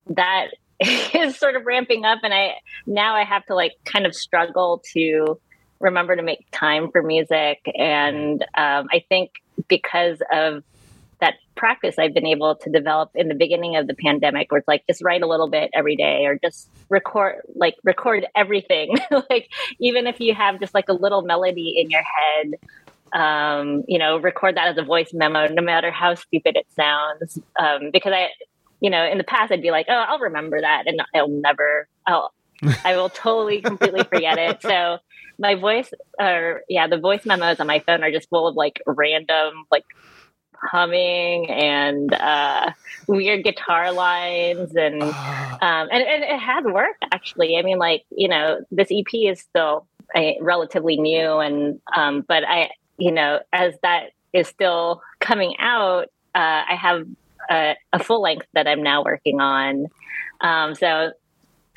that 0.07 0.47
is 0.79 1.37
sort 1.37 1.55
of 1.55 1.65
ramping 1.65 2.05
up. 2.05 2.19
And 2.23 2.33
I 2.33 2.55
now 2.85 3.15
I 3.15 3.23
have 3.23 3.45
to 3.47 3.55
like 3.55 3.73
kind 3.85 4.05
of 4.05 4.15
struggle 4.15 4.81
to 4.93 5.39
remember 5.79 6.15
to 6.15 6.23
make 6.23 6.45
time 6.51 6.91
for 6.91 7.01
music. 7.01 7.59
And 7.77 8.41
um, 8.55 8.87
I 8.91 9.03
think 9.07 9.31
because 9.67 10.21
of 10.31 10.63
that 11.21 11.35
practice 11.55 11.97
I've 11.97 12.13
been 12.13 12.25
able 12.25 12.55
to 12.55 12.69
develop 12.69 13.11
in 13.15 13.29
the 13.29 13.35
beginning 13.35 13.77
of 13.77 13.87
the 13.87 13.93
pandemic, 13.93 14.51
where 14.51 14.59
it's 14.59 14.67
like 14.67 14.85
just 14.87 15.01
write 15.03 15.21
a 15.21 15.27
little 15.27 15.47
bit 15.47 15.69
every 15.73 15.95
day 15.95 16.25
or 16.25 16.37
just 16.43 16.69
record, 16.89 17.41
like 17.55 17.75
record 17.83 18.25
everything. 18.35 18.97
like 19.29 19.49
even 19.79 20.07
if 20.07 20.19
you 20.19 20.33
have 20.33 20.59
just 20.59 20.73
like 20.73 20.89
a 20.89 20.93
little 20.93 21.21
melody 21.21 21.75
in 21.77 21.89
your 21.89 22.03
head, 22.03 22.55
um, 23.13 23.83
you 23.87 23.97
know, 23.97 24.17
record 24.17 24.57
that 24.57 24.67
as 24.67 24.77
a 24.77 24.83
voice 24.83 25.13
memo, 25.13 25.47
no 25.47 25.61
matter 25.61 25.89
how 25.89 26.15
stupid 26.15 26.57
it 26.57 26.67
sounds. 26.75 27.39
Um, 27.57 27.91
because 27.93 28.11
I, 28.13 28.29
you 28.85 28.91
know, 28.91 29.03
in 29.03 29.17
the 29.17 29.23
past 29.23 29.51
I'd 29.51 29.63
be 29.63 29.71
like, 29.71 29.87
oh, 29.89 30.05
I'll 30.07 30.19
remember 30.19 30.61
that, 30.61 30.83
and 30.85 31.01
I'll 31.15 31.27
never, 31.27 31.87
I'll, 32.05 32.31
I 32.83 32.95
will 32.95 33.09
totally 33.09 33.59
completely 33.59 34.03
forget 34.03 34.37
it. 34.37 34.61
So 34.61 34.99
my 35.39 35.55
voice, 35.55 35.91
or 36.19 36.61
yeah, 36.69 36.85
the 36.85 36.99
voice 36.99 37.25
memos 37.25 37.59
on 37.59 37.65
my 37.65 37.79
phone 37.79 38.03
are 38.03 38.11
just 38.11 38.29
full 38.29 38.47
of 38.47 38.55
like 38.55 38.79
random 38.85 39.65
like 39.71 39.85
humming 40.53 41.49
and 41.49 42.13
uh, 42.13 42.73
weird 43.07 43.43
guitar 43.43 43.91
lines 43.91 44.75
and 44.75 44.99
ah. 45.01 45.53
um, 45.53 45.89
and, 45.91 46.03
and 46.03 46.23
it 46.23 46.39
has 46.39 46.63
worked 46.63 47.05
actually. 47.11 47.57
I 47.57 47.63
mean, 47.63 47.79
like 47.79 48.03
you 48.11 48.27
know, 48.27 48.63
this 48.69 48.89
EP 48.91 49.11
is 49.13 49.39
still 49.39 49.87
uh, 50.13 50.33
relatively 50.41 50.97
new, 50.97 51.39
and 51.39 51.81
um, 51.95 52.23
but 52.27 52.43
I 52.47 52.69
you 52.99 53.11
know 53.11 53.39
as 53.51 53.73
that 53.81 54.11
is 54.31 54.47
still 54.47 55.01
coming 55.19 55.55
out, 55.57 56.03
uh, 56.35 56.61
I 56.69 56.75
have 56.79 57.07
a, 57.49 57.75
a 57.93 58.03
full 58.03 58.21
length 58.21 58.47
that 58.53 58.67
I'm 58.67 58.83
now 58.83 59.03
working 59.03 59.39
on. 59.39 59.87
Um, 60.41 60.75
so 60.75 61.11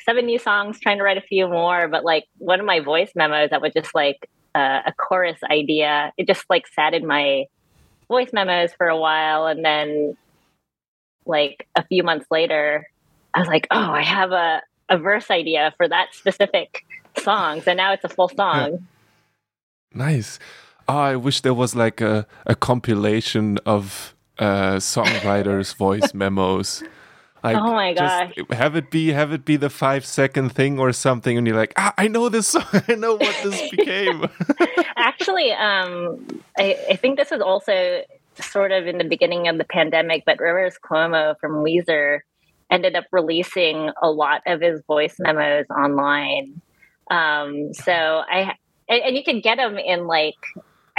seven 0.03 0.25
new 0.25 0.39
songs, 0.39 0.79
trying 0.79 0.97
to 0.97 1.03
write 1.03 1.17
a 1.17 1.21
few 1.21 1.47
more. 1.47 1.87
But 1.87 2.03
like 2.03 2.25
one 2.37 2.59
of 2.59 2.65
my 2.65 2.79
voice 2.79 3.11
memos 3.15 3.49
that 3.51 3.61
was 3.61 3.73
just 3.73 3.93
like 3.93 4.29
uh, 4.55 4.81
a 4.85 4.93
chorus 4.93 5.39
idea, 5.43 6.11
it 6.17 6.27
just 6.27 6.45
like 6.49 6.67
sat 6.67 6.93
in 6.93 7.05
my 7.05 7.45
voice 8.07 8.33
memos 8.33 8.71
for 8.73 8.87
a 8.87 8.97
while, 8.97 9.45
and 9.45 9.63
then 9.63 10.17
like 11.25 11.67
a 11.75 11.83
few 11.83 12.03
months 12.03 12.25
later, 12.31 12.87
I 13.33 13.39
was 13.39 13.47
like, 13.47 13.67
oh, 13.71 13.91
I 13.91 14.01
have 14.03 14.31
a 14.31 14.61
a 14.89 14.97
verse 14.97 15.29
idea 15.29 15.73
for 15.77 15.87
that 15.87 16.15
specific 16.15 16.83
song. 17.17 17.61
So 17.61 17.73
now 17.73 17.93
it's 17.93 18.03
a 18.03 18.09
full 18.09 18.29
song. 18.29 18.87
Nice. 19.93 20.39
Oh, 20.87 20.97
I 20.97 21.15
wish 21.15 21.41
there 21.41 21.53
was 21.53 21.75
like 21.75 22.01
a, 22.01 22.25
a 22.47 22.55
compilation 22.55 23.59
of 23.65 24.15
uh, 24.39 24.75
songwriters' 24.77 25.75
voice 25.77 26.13
memos. 26.13 26.83
Like, 27.43 27.55
oh 27.55 27.73
my 27.73 27.93
gosh! 27.93 28.33
Have 28.51 28.75
it 28.75 28.91
be 28.91 29.09
have 29.09 29.31
it 29.31 29.45
be 29.45 29.55
the 29.55 29.69
five 29.69 30.05
second 30.05 30.49
thing 30.49 30.77
or 30.77 30.91
something, 30.91 31.37
and 31.37 31.47
you're 31.47 31.55
like, 31.55 31.73
ah, 31.77 31.93
I 31.97 32.09
know 32.09 32.27
this 32.27 32.47
song. 32.47 32.65
I 32.87 32.95
know 32.95 33.13
what 33.13 33.35
this 33.43 33.69
became. 33.71 34.27
Actually, 34.97 35.53
um, 35.53 36.43
I, 36.57 36.77
I 36.89 36.95
think 36.97 37.17
this 37.17 37.31
was 37.31 37.41
also 37.41 38.01
sort 38.41 38.71
of 38.71 38.87
in 38.87 38.97
the 38.97 39.05
beginning 39.05 39.47
of 39.47 39.57
the 39.57 39.63
pandemic, 39.63 40.23
but 40.25 40.39
Rivers 40.39 40.75
Cuomo 40.83 41.35
from 41.39 41.63
Weezer 41.63 42.19
ended 42.69 42.95
up 42.95 43.05
releasing 43.11 43.89
a 44.01 44.11
lot 44.11 44.41
of 44.45 44.59
his 44.59 44.81
voice 44.85 45.15
memos 45.19 45.65
online. 45.69 46.61
Um, 47.09 47.73
so 47.73 47.93
I 47.93 48.55
and, 48.89 49.01
and 49.01 49.15
you 49.15 49.23
can 49.23 49.39
get 49.39 49.57
them 49.57 49.77
in 49.77 50.07
like 50.07 50.35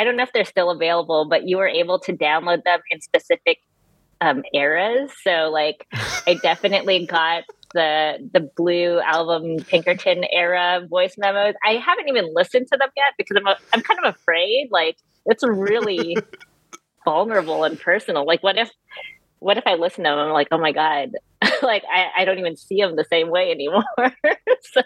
I 0.00 0.04
don't 0.04 0.16
know 0.16 0.22
if 0.22 0.32
they're 0.32 0.46
still 0.46 0.70
available, 0.70 1.26
but 1.28 1.46
you 1.46 1.58
were 1.58 1.68
able 1.68 1.98
to 2.00 2.14
download 2.14 2.64
them 2.64 2.80
in 2.90 3.02
specific 3.02 3.58
um, 4.22 4.42
eras. 4.54 5.10
So 5.22 5.50
like 5.52 5.86
I 6.26 6.34
definitely 6.42 7.04
got 7.04 7.44
the 7.74 8.16
the 8.32 8.50
blue 8.56 8.98
album 9.00 9.58
Pinkerton 9.64 10.24
era 10.32 10.86
voice 10.88 11.16
memos. 11.18 11.54
I 11.66 11.72
haven't 11.74 12.08
even 12.08 12.32
listened 12.34 12.68
to 12.72 12.78
them 12.78 12.88
yet 12.96 13.12
because 13.18 13.36
I'm 13.36 13.46
a, 13.46 13.56
I'm 13.74 13.82
kind 13.82 14.00
of 14.02 14.14
afraid. 14.14 14.68
Like 14.70 14.96
it's 15.26 15.44
really 15.46 16.16
vulnerable 17.04 17.64
and 17.64 17.78
personal. 17.78 18.24
Like 18.24 18.42
what 18.42 18.56
if 18.56 18.70
what 19.40 19.58
if 19.58 19.66
I 19.66 19.74
listen 19.74 20.04
to 20.04 20.10
them? 20.10 20.18
I'm 20.18 20.32
like, 20.32 20.48
oh 20.50 20.58
my 20.58 20.72
god, 20.72 21.12
like 21.62 21.84
I, 21.92 22.22
I 22.22 22.24
don't 22.24 22.38
even 22.38 22.56
see 22.56 22.76
them 22.76 22.96
the 22.96 23.04
same 23.04 23.28
way 23.28 23.50
anymore. 23.50 23.84
so, 24.62 24.80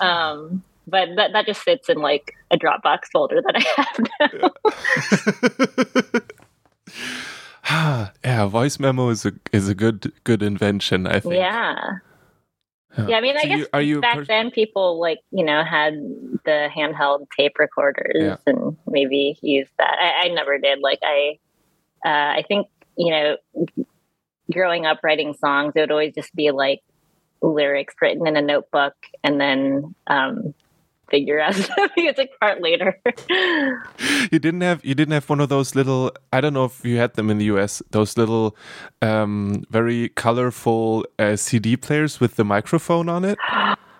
um, 0.00 0.62
but 0.86 1.08
that 1.16 1.32
that 1.32 1.46
just 1.46 1.62
sits 1.62 1.88
in 1.88 1.98
like 1.98 2.34
a 2.50 2.58
Dropbox 2.58 3.06
folder 3.12 3.42
that 3.42 3.56
I 3.56 3.62
have 3.82 4.50
now. 7.66 8.10
yeah, 8.24 8.46
voice 8.46 8.78
memo 8.78 9.08
is 9.08 9.24
a 9.24 9.32
is 9.52 9.68
a 9.68 9.74
good 9.74 10.12
good 10.24 10.42
invention. 10.42 11.06
I 11.06 11.20
think. 11.20 11.34
Yeah. 11.34 11.98
Yeah, 12.96 13.08
yeah 13.08 13.16
I 13.16 13.20
mean, 13.20 13.36
so 13.36 13.44
I 13.44 13.48
guess 13.48 13.58
you, 13.58 13.66
are 13.72 13.82
you 13.82 14.00
back 14.00 14.26
then 14.26 14.50
people 14.50 15.00
like 15.00 15.18
you 15.30 15.44
know 15.44 15.64
had 15.64 15.94
the 16.44 16.68
handheld 16.76 17.26
tape 17.36 17.58
recorders 17.58 18.14
yeah. 18.14 18.36
and 18.46 18.76
maybe 18.86 19.36
used 19.42 19.70
that. 19.78 19.96
I, 19.98 20.26
I 20.26 20.28
never 20.28 20.58
did. 20.58 20.80
Like 20.80 21.00
I, 21.02 21.38
uh, 22.04 22.38
I 22.38 22.44
think 22.46 22.68
you 22.96 23.10
know, 23.10 23.36
growing 24.52 24.86
up 24.86 25.00
writing 25.02 25.34
songs, 25.34 25.72
it 25.74 25.80
would 25.80 25.90
always 25.90 26.14
just 26.14 26.34
be 26.34 26.50
like 26.50 26.82
lyrics 27.42 27.94
written 28.00 28.26
in 28.26 28.36
a 28.36 28.42
notebook 28.42 28.94
and 29.22 29.40
then 29.40 29.94
um, 30.06 30.54
figure 31.10 31.40
out 31.40 31.54
the 31.76 31.90
music 31.96 32.30
part 32.40 32.60
later. 32.60 33.00
you 34.30 34.38
didn't 34.38 34.60
have 34.60 34.84
you 34.84 34.94
didn't 34.94 35.12
have 35.12 35.28
one 35.28 35.40
of 35.40 35.48
those 35.48 35.74
little 35.74 36.12
I 36.32 36.40
don't 36.40 36.54
know 36.54 36.64
if 36.64 36.84
you 36.84 36.96
had 36.98 37.14
them 37.14 37.30
in 37.30 37.38
the 37.38 37.46
US 37.46 37.82
those 37.90 38.16
little 38.16 38.56
um, 39.02 39.64
very 39.70 40.08
colorful 40.10 41.06
uh, 41.18 41.36
CD 41.36 41.76
players 41.76 42.20
with 42.20 42.36
the 42.36 42.44
microphone 42.44 43.08
on 43.08 43.24
it. 43.24 43.38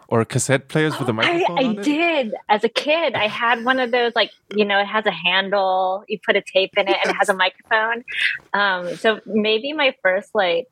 Or 0.07 0.25
cassette 0.25 0.69
players 0.69 0.99
with 1.01 1.09
a 1.09 1.13
microphone. 1.21 1.59
I, 1.59 1.63
I 1.63 1.75
did 1.75 2.35
as 2.49 2.63
a 2.63 2.69
kid. 2.69 3.15
I 3.15 3.27
had 3.27 3.65
one 3.65 3.81
of 3.81 3.91
those, 3.91 4.13
like 4.15 4.31
you 4.55 4.65
know, 4.65 4.79
it 4.79 4.87
has 4.87 5.07
a 5.07 5.11
handle. 5.11 6.05
You 6.09 6.19
put 6.25 6.37
a 6.37 6.43
tape 6.43 6.73
in 6.77 6.87
it, 6.89 6.97
and 7.03 7.15
it 7.15 7.17
has 7.19 7.31
a 7.31 7.35
microphone. 7.35 8.05
Um, 8.53 8.97
so 8.97 9.21
maybe 9.27 9.73
my 9.73 9.97
first 10.03 10.35
like 10.35 10.69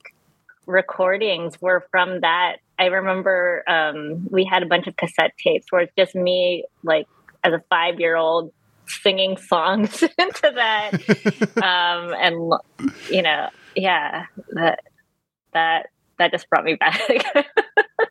recordings 0.66 1.60
were 1.60 1.84
from 1.90 2.20
that 2.20 2.58
I 2.78 2.86
remember 2.86 3.62
um, 3.68 4.26
we 4.30 4.44
had 4.44 4.62
a 4.62 4.66
bunch 4.66 4.86
of 4.86 4.96
cassette 4.96 5.32
tapes 5.38 5.70
where 5.70 5.82
it's 5.82 5.92
just 5.96 6.14
me, 6.14 6.64
like 6.82 7.06
as 7.44 7.52
a 7.52 7.62
five 7.68 8.00
year 8.00 8.16
old, 8.16 8.52
singing 8.86 9.36
songs 9.36 10.02
into 10.18 10.52
that, 10.54 10.92
um, 11.62 12.14
and 12.18 12.52
you 13.10 13.22
know, 13.22 13.48
yeah, 13.76 14.26
that 14.50 14.80
that 15.52 15.90
that 16.18 16.30
just 16.30 16.48
brought 16.48 16.64
me 16.64 16.74
back. 16.74 17.00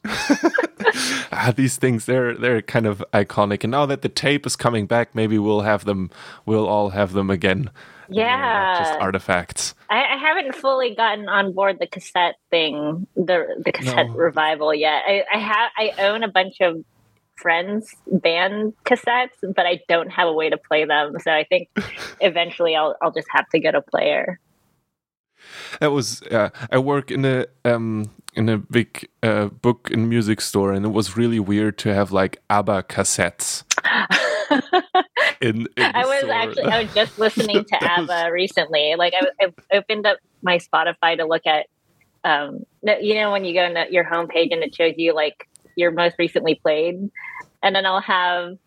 ah, 1.31 1.53
these 1.55 1.77
things 1.77 2.05
they're 2.05 2.35
they're 2.35 2.61
kind 2.61 2.85
of 2.85 3.03
iconic, 3.13 3.63
and 3.63 3.71
now 3.71 3.85
that 3.85 4.01
the 4.01 4.09
tape 4.09 4.45
is 4.45 4.55
coming 4.55 4.85
back, 4.85 5.15
maybe 5.15 5.37
we'll 5.37 5.61
have 5.61 5.85
them. 5.85 6.09
We'll 6.45 6.67
all 6.67 6.89
have 6.89 7.13
them 7.13 7.29
again 7.29 7.69
Yeah, 8.11 8.77
just 8.79 8.99
artifacts. 8.99 9.73
I, 9.89 10.03
I, 10.03 10.17
haven't 10.17 10.55
fully 10.55 10.95
gotten 10.95 11.29
on 11.29 11.53
board 11.53 11.77
the 11.79 11.87
cassette 11.87 12.35
thing, 12.49 13.07
the 13.15 13.61
the 13.63 13.71
cassette 13.71 14.07
no. 14.07 14.13
revival 14.13 14.73
yet. 14.73 15.03
I, 15.07 15.23
I 15.33 15.37
have 15.37 15.71
I 15.77 15.93
own 15.99 16.23
a 16.23 16.27
bunch 16.27 16.59
of 16.61 16.83
friends' 17.37 17.95
band 18.07 18.73
cassettes, 18.85 19.29
but 19.41 19.65
I 19.65 19.81
don't 19.87 20.09
have 20.09 20.27
a 20.27 20.33
way 20.33 20.49
to 20.49 20.57
play 20.57 20.85
them. 20.85 21.15
So 21.21 21.31
I 21.31 21.45
think 21.45 21.69
eventually 22.19 22.75
I'll 22.75 22.95
I'll 23.01 23.11
just 23.11 23.27
have 23.31 23.47
to 23.49 23.59
get 23.59 23.75
a 23.75 23.81
player. 23.81 24.39
That 25.79 25.91
was 25.91 26.21
uh, 26.23 26.49
I 26.71 26.77
work 26.79 27.11
in 27.11 27.25
a 27.25 27.45
um 27.65 28.11
in 28.33 28.49
a 28.49 28.57
big 28.57 29.09
uh, 29.23 29.47
book 29.47 29.89
and 29.91 30.09
music 30.09 30.41
store, 30.41 30.71
and 30.73 30.85
it 30.85 30.89
was 30.89 31.17
really 31.17 31.39
weird 31.39 31.77
to 31.79 31.93
have 31.93 32.11
like 32.11 32.41
ABBA 32.49 32.83
cassettes. 32.83 33.63
In, 35.41 35.67
in 35.77 35.83
I 35.83 36.05
was 36.05 36.19
store. 36.19 36.31
actually 36.31 36.63
I 36.63 36.83
was 36.83 36.93
just 36.93 37.19
listening 37.19 37.65
to 37.65 37.83
ABBA 37.83 38.07
was... 38.07 38.31
recently. 38.31 38.95
Like 38.97 39.13
I, 39.19 39.45
I, 39.45 39.77
opened 39.77 40.05
up 40.05 40.17
my 40.41 40.59
Spotify 40.59 41.17
to 41.17 41.25
look 41.25 41.45
at, 41.45 41.67
um, 42.23 42.65
you 42.83 43.15
know, 43.15 43.31
when 43.31 43.43
you 43.45 43.53
go 43.53 43.65
on 43.65 43.91
your 43.91 44.03
homepage 44.03 44.51
and 44.51 44.63
it 44.63 44.75
shows 44.75 44.93
you 44.97 45.13
like 45.13 45.47
your 45.75 45.91
most 45.91 46.15
recently 46.19 46.55
played, 46.55 47.09
and 47.63 47.75
then 47.75 47.85
I'll 47.85 48.01
have, 48.01 48.57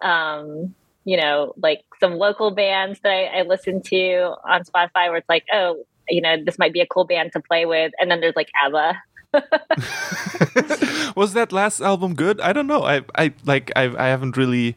um, 0.00 0.74
you 1.04 1.16
know, 1.16 1.54
like 1.56 1.84
some 2.00 2.14
local 2.14 2.50
bands 2.50 3.00
that 3.00 3.10
I, 3.10 3.38
I 3.38 3.42
listen 3.42 3.82
to 3.82 4.34
on 4.48 4.64
Spotify 4.64 5.08
where 5.08 5.16
it's 5.16 5.28
like, 5.28 5.44
oh, 5.52 5.84
you 6.08 6.20
know, 6.20 6.36
this 6.42 6.58
might 6.58 6.72
be 6.72 6.80
a 6.80 6.86
cool 6.86 7.04
band 7.04 7.32
to 7.32 7.40
play 7.40 7.66
with, 7.66 7.92
and 7.98 8.10
then 8.10 8.20
there's 8.20 8.36
like 8.36 8.50
ABBA. 8.64 9.02
was 11.14 11.34
that 11.34 11.52
last 11.52 11.80
album 11.80 12.14
good? 12.14 12.40
I 12.40 12.52
don't 12.52 12.66
know. 12.66 12.82
I 12.84 13.02
I 13.14 13.32
like 13.44 13.70
I 13.76 13.84
I 13.84 14.08
haven't 14.08 14.36
really 14.36 14.76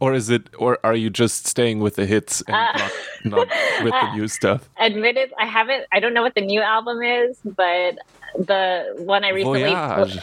or 0.00 0.14
is 0.14 0.30
it 0.30 0.48
or 0.58 0.78
are 0.82 0.94
you 0.94 1.10
just 1.10 1.46
staying 1.46 1.78
with 1.80 1.96
the 1.96 2.06
hits 2.06 2.42
and 2.48 2.56
uh, 2.56 2.88
not, 3.24 3.48
not, 3.48 3.84
with 3.84 3.92
the 3.92 4.12
new 4.16 4.26
stuff? 4.26 4.68
Admitted 4.78 5.32
i 5.38 5.46
haven't 5.46 5.84
i 5.92 6.00
don't 6.00 6.14
know 6.14 6.22
what 6.22 6.34
the 6.34 6.40
new 6.40 6.60
album 6.60 7.02
is 7.02 7.38
but 7.44 7.98
the 8.36 8.94
one 8.98 9.24
i 9.24 9.28
recently 9.28 9.62
Voyage. 9.62 10.18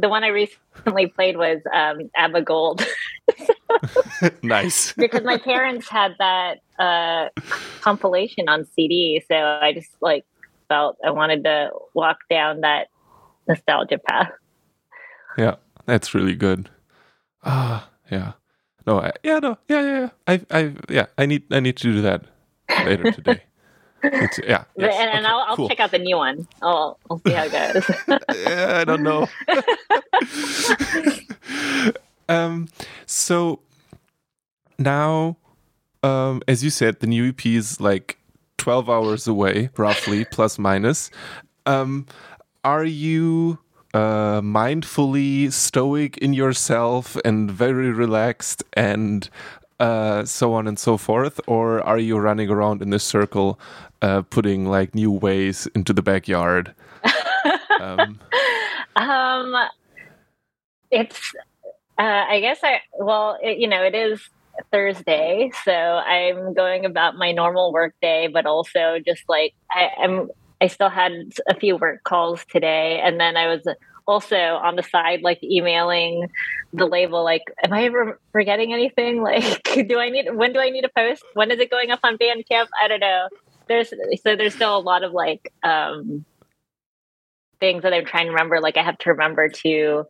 the 0.00 0.08
one 0.08 0.24
i 0.24 0.28
recently 0.28 1.06
played 1.06 1.36
was 1.36 1.60
um 1.72 2.10
abba 2.16 2.42
gold. 2.42 2.84
Nice. 4.42 4.92
Because 4.92 5.22
my 5.22 5.38
parents 5.38 5.88
had 5.88 6.14
that 6.18 6.58
uh 6.78 7.28
compilation 7.80 8.48
on 8.48 8.66
cd 8.74 9.22
so 9.28 9.36
i 9.36 9.72
just 9.72 9.90
like 10.00 10.24
felt 10.68 10.96
i 11.04 11.10
wanted 11.10 11.44
to 11.44 11.70
walk 11.94 12.18
down 12.28 12.60
that 12.62 12.88
nostalgia 13.48 13.98
path. 13.98 14.30
Yeah 15.38 15.56
that's 15.86 16.14
really 16.14 16.34
good. 16.34 16.68
Ah 17.44 17.88
yeah 18.10 18.32
no, 18.86 19.00
I, 19.00 19.12
yeah, 19.22 19.38
no, 19.38 19.58
yeah, 19.68 19.80
yeah, 19.80 20.00
yeah. 20.00 20.08
I, 20.26 20.40
I, 20.50 20.74
yeah, 20.88 21.06
I 21.18 21.26
need, 21.26 21.44
I 21.52 21.60
need 21.60 21.76
to 21.78 21.92
do 21.92 22.02
that 22.02 22.24
later 22.84 23.12
today. 23.12 23.42
It's, 24.02 24.38
yeah, 24.38 24.64
yes. 24.76 24.96
and, 24.98 25.10
and 25.10 25.26
okay, 25.26 25.26
I'll, 25.26 25.40
I'll 25.40 25.56
cool. 25.56 25.68
check 25.68 25.80
out 25.80 25.90
the 25.90 25.98
new 25.98 26.16
one. 26.16 26.46
I'll, 26.62 26.98
I'll 27.10 27.20
see 27.26 27.32
how 27.32 27.44
it 27.44 27.52
goes. 27.52 27.90
yeah, 28.34 28.78
I 28.80 28.84
don't 28.84 29.02
know. 29.02 29.28
um, 32.28 32.68
so 33.06 33.60
now, 34.78 35.36
um, 36.02 36.42
as 36.48 36.64
you 36.64 36.70
said, 36.70 37.00
the 37.00 37.06
new 37.06 37.28
EP 37.28 37.44
is 37.44 37.80
like 37.80 38.18
twelve 38.56 38.88
hours 38.88 39.28
away, 39.28 39.68
roughly, 39.76 40.24
plus 40.24 40.58
minus. 40.58 41.10
Um, 41.66 42.06
are 42.64 42.84
you 42.84 43.58
uh, 43.94 44.40
mindfully 44.40 45.52
stoic 45.52 46.16
in 46.18 46.32
yourself 46.32 47.16
and 47.24 47.50
very 47.50 47.90
relaxed 47.90 48.62
and 48.72 49.28
uh, 49.78 50.24
so 50.24 50.52
on 50.52 50.68
and 50.68 50.78
so 50.78 50.96
forth? 50.96 51.40
Or 51.46 51.80
are 51.82 51.98
you 51.98 52.18
running 52.18 52.50
around 52.50 52.82
in 52.82 52.92
a 52.92 52.98
circle, 52.98 53.58
uh, 54.02 54.22
putting 54.22 54.66
like 54.66 54.94
new 54.94 55.10
ways 55.10 55.66
into 55.74 55.92
the 55.92 56.02
backyard? 56.02 56.74
um, 57.80 58.20
um, 58.96 59.54
it's, 60.90 61.34
uh, 61.98 62.24
I 62.28 62.40
guess 62.40 62.58
I, 62.62 62.80
well, 62.98 63.38
it, 63.42 63.58
you 63.58 63.68
know, 63.68 63.82
it 63.82 63.94
is 63.94 64.20
Thursday, 64.70 65.50
so 65.64 65.72
I'm 65.72 66.54
going 66.54 66.84
about 66.84 67.16
my 67.16 67.32
normal 67.32 67.72
work 67.72 67.94
day, 68.02 68.28
but 68.28 68.46
also 68.46 68.98
just 69.04 69.22
like 69.28 69.54
I, 69.70 69.88
I'm 69.98 70.28
I 70.60 70.66
still 70.66 70.90
had 70.90 71.12
a 71.48 71.54
few 71.54 71.76
work 71.76 72.04
calls 72.04 72.44
today, 72.50 73.00
and 73.02 73.18
then 73.18 73.36
I 73.36 73.46
was 73.46 73.66
also 74.10 74.36
on 74.36 74.76
the 74.76 74.82
side, 74.82 75.22
like 75.22 75.42
emailing 75.42 76.28
the 76.72 76.86
label, 76.86 77.22
like, 77.24 77.42
"Am 77.64 77.72
I 77.72 77.84
ever 77.84 78.18
forgetting 78.32 78.72
anything? 78.72 79.22
Like, 79.30 79.62
do 79.88 79.98
I 79.98 80.10
need? 80.10 80.34
When 80.34 80.52
do 80.52 80.58
I 80.58 80.70
need 80.70 80.82
to 80.82 80.90
post? 80.94 81.22
When 81.34 81.50
is 81.50 81.60
it 81.60 81.70
going 81.70 81.90
up 81.90 82.00
on 82.02 82.18
Bandcamp? 82.18 82.66
I 82.82 82.88
don't 82.88 83.00
know." 83.00 83.28
There's 83.68 83.90
so 83.90 84.34
there's 84.36 84.54
still 84.54 84.76
a 84.76 84.80
lot 84.80 85.04
of 85.04 85.12
like 85.12 85.52
um, 85.62 86.24
things 87.60 87.84
that 87.84 87.92
I'm 87.92 88.04
trying 88.04 88.26
to 88.26 88.32
remember. 88.32 88.60
Like, 88.60 88.76
I 88.76 88.82
have 88.82 88.98
to 88.98 89.10
remember 89.10 89.48
to 89.48 90.04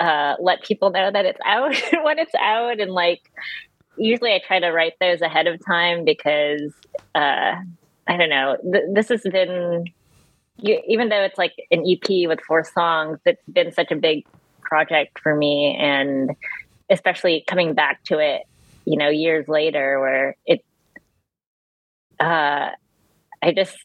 uh, 0.00 0.34
let 0.40 0.64
people 0.64 0.90
know 0.90 1.10
that 1.10 1.24
it's 1.24 1.40
out 1.46 1.76
when 2.04 2.18
it's 2.18 2.34
out, 2.34 2.80
and 2.80 2.90
like 2.90 3.22
usually 3.96 4.32
I 4.32 4.40
try 4.44 4.58
to 4.58 4.70
write 4.72 4.94
those 5.00 5.20
ahead 5.20 5.46
of 5.46 5.64
time 5.64 6.04
because. 6.04 6.72
Uh, 7.14 7.52
I 8.08 8.16
don't 8.16 8.30
know. 8.30 8.56
Th- 8.62 8.84
this 8.92 9.08
has 9.10 9.22
been, 9.22 9.84
even 10.62 11.08
though 11.08 11.22
it's 11.22 11.38
like 11.38 11.54
an 11.70 11.84
EP 11.88 12.28
with 12.28 12.40
four 12.46 12.64
songs, 12.64 13.18
it's 13.24 13.42
been 13.48 13.72
such 13.72 13.90
a 13.90 13.96
big 13.96 14.26
project 14.60 15.18
for 15.18 15.34
me. 15.34 15.76
And 15.78 16.30
especially 16.90 17.44
coming 17.46 17.74
back 17.74 18.02
to 18.04 18.18
it, 18.18 18.42
you 18.84 18.96
know, 18.96 19.08
years 19.08 19.48
later, 19.48 20.00
where 20.00 20.36
it, 20.46 20.64
uh, 22.20 22.70
I 23.42 23.52
just, 23.54 23.76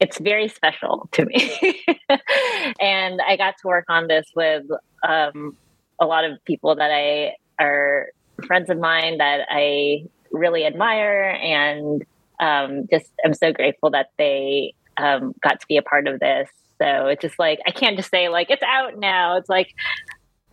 it's 0.00 0.18
very 0.18 0.48
special 0.48 1.08
to 1.12 1.24
me. 1.24 1.84
and 2.80 3.20
I 3.26 3.36
got 3.36 3.54
to 3.62 3.66
work 3.68 3.86
on 3.88 4.06
this 4.06 4.26
with 4.34 4.64
um, 5.06 5.56
a 6.00 6.06
lot 6.06 6.24
of 6.24 6.44
people 6.44 6.74
that 6.76 6.90
I 6.90 7.34
are 7.62 8.08
friends 8.46 8.68
of 8.70 8.78
mine 8.78 9.18
that 9.18 9.46
I 9.48 10.04
really 10.32 10.66
admire 10.66 11.30
and 11.30 12.04
um, 12.40 12.86
just 12.90 13.10
I'm 13.24 13.34
so 13.34 13.52
grateful 13.52 13.90
that 13.90 14.10
they 14.18 14.74
um, 14.96 15.34
got 15.42 15.60
to 15.60 15.66
be 15.66 15.76
a 15.76 15.82
part 15.82 16.06
of 16.06 16.20
this. 16.20 16.48
So 16.80 17.06
it's 17.06 17.22
just 17.22 17.38
like 17.38 17.60
I 17.66 17.70
can't 17.70 17.96
just 17.96 18.10
say 18.10 18.28
like 18.28 18.50
it's 18.50 18.62
out 18.62 18.98
now. 18.98 19.36
It's 19.36 19.48
like 19.48 19.74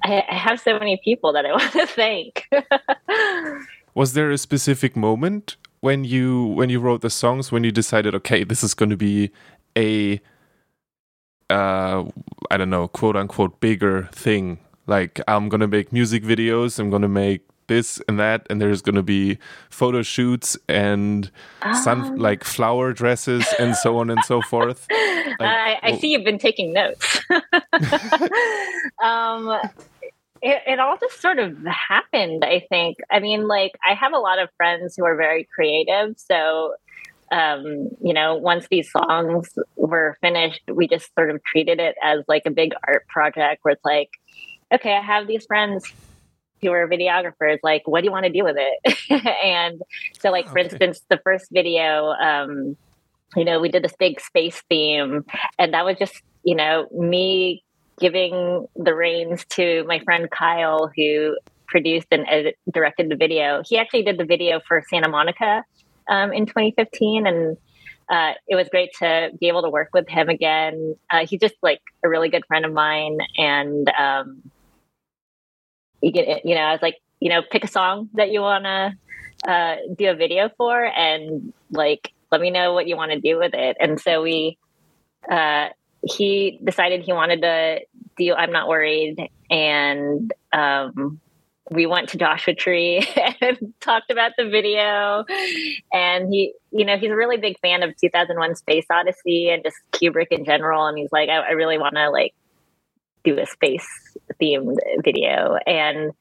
I, 0.03 0.23
I 0.29 0.35
have 0.35 0.59
so 0.59 0.77
many 0.77 0.99
people 1.03 1.33
that 1.33 1.45
I 1.45 1.51
want 1.51 1.71
to 1.73 1.87
thank. 1.87 2.47
Was 3.95 4.13
there 4.13 4.31
a 4.31 4.37
specific 4.37 4.95
moment 4.95 5.57
when 5.81 6.03
you 6.03 6.45
when 6.45 6.69
you 6.69 6.79
wrote 6.79 7.01
the 7.01 7.09
songs 7.09 7.51
when 7.51 7.63
you 7.63 7.71
decided 7.71 8.15
okay 8.15 8.43
this 8.43 8.63
is 8.63 8.73
going 8.73 8.89
to 8.89 8.97
be 8.97 9.31
a 9.77 10.21
uh, 11.49 12.05
I 12.49 12.57
don't 12.57 12.69
know 12.69 12.87
quote 12.87 13.17
unquote 13.17 13.59
bigger 13.59 14.07
thing 14.13 14.59
like 14.87 15.19
I'm 15.27 15.49
gonna 15.49 15.67
make 15.67 15.91
music 15.91 16.23
videos 16.23 16.79
I'm 16.79 16.89
gonna 16.89 17.09
make 17.09 17.41
this 17.67 18.01
and 18.07 18.19
that, 18.19 18.45
and 18.49 18.61
there's 18.61 18.81
going 18.81 18.95
to 18.95 19.03
be 19.03 19.37
photo 19.69 20.01
shoots 20.01 20.57
and 20.67 21.31
sun 21.83 22.01
um. 22.01 22.15
like 22.17 22.43
flower 22.43 22.93
dresses 22.93 23.45
and 23.59 23.75
so 23.75 23.97
on 23.97 24.09
and 24.09 24.23
so 24.25 24.41
forth. 24.41 24.87
Like, 25.39 25.49
I, 25.49 25.79
I 25.81 25.97
see 25.97 26.11
you've 26.11 26.25
been 26.25 26.37
taking 26.37 26.73
notes. 26.73 27.21
um, 29.01 29.49
it, 30.41 30.61
it, 30.67 30.79
all 30.79 30.97
just 30.99 31.21
sort 31.21 31.39
of 31.39 31.57
happened. 31.65 32.43
I 32.43 32.65
think. 32.69 32.97
I 33.09 33.19
mean, 33.19 33.47
like 33.47 33.71
I 33.83 33.93
have 33.93 34.13
a 34.13 34.17
lot 34.17 34.39
of 34.39 34.49
friends 34.57 34.95
who 34.95 35.05
are 35.05 35.15
very 35.15 35.47
creative, 35.55 36.15
so. 36.17 36.75
Um, 37.31 37.87
you 38.03 38.13
know, 38.13 38.35
once 38.35 38.67
these 38.69 38.91
songs 38.91 39.57
were 39.77 40.17
finished, 40.19 40.63
we 40.67 40.85
just 40.85 41.09
sort 41.15 41.31
of 41.31 41.41
treated 41.45 41.79
it 41.79 41.95
as 42.03 42.25
like 42.27 42.41
a 42.45 42.51
big 42.51 42.73
art 42.85 43.07
project 43.07 43.59
where 43.61 43.71
it's 43.71 43.85
like, 43.85 44.09
okay, 44.73 44.91
I 44.91 45.01
have 45.01 45.27
these 45.27 45.45
friends 45.45 45.93
who 46.61 46.71
are 46.71 46.87
videographers 46.87 47.59
like 47.63 47.83
what 47.85 48.01
do 48.01 48.05
you 48.05 48.11
want 48.11 48.25
to 48.25 48.31
do 48.31 48.43
with 48.43 48.55
it? 48.57 48.97
And 49.43 49.81
so 50.19 50.31
like 50.31 50.47
for 50.49 50.59
instance 50.59 51.01
the 51.09 51.19
first 51.23 51.47
video 51.51 52.09
um 52.11 52.77
you 53.35 53.45
know 53.45 53.59
we 53.59 53.69
did 53.69 53.83
this 53.83 53.95
big 53.97 54.19
space 54.19 54.61
theme 54.69 55.25
and 55.57 55.73
that 55.73 55.85
was 55.85 55.97
just 55.97 56.21
you 56.43 56.55
know 56.55 56.87
me 56.91 57.63
giving 57.99 58.67
the 58.75 58.95
reins 58.95 59.45
to 59.45 59.83
my 59.85 59.99
friend 59.99 60.29
kyle 60.31 60.91
who 60.95 61.37
produced 61.67 62.07
and 62.11 62.25
edit, 62.27 62.57
directed 62.73 63.09
the 63.09 63.15
video. 63.15 63.61
He 63.65 63.77
actually 63.77 64.03
did 64.03 64.17
the 64.17 64.25
video 64.25 64.59
for 64.67 64.83
santa 64.89 65.09
monica 65.09 65.63
um, 66.09 66.33
in 66.33 66.45
2015 66.45 67.27
and 67.27 67.57
uh, 68.11 68.33
it 68.49 68.55
was 68.55 68.67
great 68.67 68.91
to 68.99 69.31
be 69.39 69.47
able 69.47 69.61
to 69.61 69.69
work 69.69 69.89
with 69.93 70.07
him 70.09 70.27
again. 70.27 70.95
Uh, 71.09 71.25
he's 71.25 71.39
just 71.39 71.55
like 71.63 71.79
a 72.03 72.09
really 72.09 72.27
good 72.27 72.45
friend 72.45 72.65
of 72.65 72.73
mine, 72.73 73.19
and 73.37 73.89
um, 73.97 74.50
you 76.01 76.11
get 76.11 76.45
you 76.45 76.55
know 76.55 76.61
i 76.61 76.71
was 76.71 76.81
like 76.81 76.97
you 77.19 77.29
know 77.29 77.41
pick 77.51 77.63
a 77.63 77.67
song 77.67 78.09
that 78.13 78.31
you 78.31 78.41
want 78.41 78.63
to 78.63 78.93
uh, 79.47 79.75
do 79.97 80.09
a 80.09 80.15
video 80.15 80.49
for 80.57 80.85
and 80.85 81.51
like 81.71 82.11
let 82.31 82.41
me 82.41 82.51
know 82.51 82.73
what 82.73 82.87
you 82.87 82.95
want 82.95 83.11
to 83.11 83.19
do 83.19 83.37
with 83.37 83.53
it 83.53 83.75
and 83.79 83.99
so 83.99 84.21
we 84.21 84.57
uh, 85.31 85.67
he 86.03 86.59
decided 86.63 87.01
he 87.01 87.13
wanted 87.13 87.41
to 87.41 87.79
do 88.17 88.33
i'm 88.33 88.51
not 88.51 88.67
worried 88.67 89.29
and 89.49 90.33
um, 90.53 91.19
we 91.71 91.85
went 91.85 92.09
to 92.09 92.17
Joshua 92.17 92.53
Tree 92.53 93.07
and 93.41 93.73
talked 93.79 94.11
about 94.11 94.33
the 94.37 94.49
video. 94.49 95.23
And 95.93 96.31
he, 96.31 96.53
you 96.71 96.85
know, 96.85 96.97
he's 96.97 97.11
a 97.11 97.15
really 97.15 97.37
big 97.37 97.57
fan 97.59 97.81
of 97.81 97.95
2001 97.97 98.55
Space 98.55 98.85
Odyssey 98.91 99.49
and 99.49 99.63
just 99.63 99.77
Kubrick 99.91 100.27
in 100.31 100.43
general. 100.43 100.85
And 100.85 100.97
he's 100.97 101.11
like, 101.11 101.29
I, 101.29 101.37
I 101.37 101.51
really 101.51 101.77
want 101.77 101.95
to 101.95 102.09
like 102.09 102.33
do 103.23 103.39
a 103.39 103.45
space 103.45 103.87
themed 104.41 104.77
video. 105.03 105.57
And, 105.67 106.11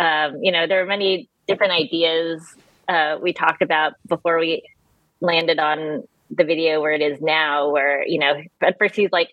um, 0.00 0.42
you 0.42 0.52
know, 0.52 0.66
there 0.66 0.82
are 0.82 0.86
many 0.86 1.28
different 1.48 1.72
ideas 1.72 2.54
uh, 2.88 3.16
we 3.20 3.32
talked 3.32 3.62
about 3.62 3.94
before 4.06 4.38
we 4.38 4.62
landed 5.20 5.58
on 5.58 6.04
the 6.30 6.44
video 6.44 6.80
where 6.80 6.92
it 6.92 7.02
is 7.02 7.20
now, 7.20 7.70
where, 7.70 8.06
you 8.06 8.18
know, 8.18 8.34
at 8.62 8.78
first 8.78 8.94
he's 8.94 9.12
like, 9.12 9.30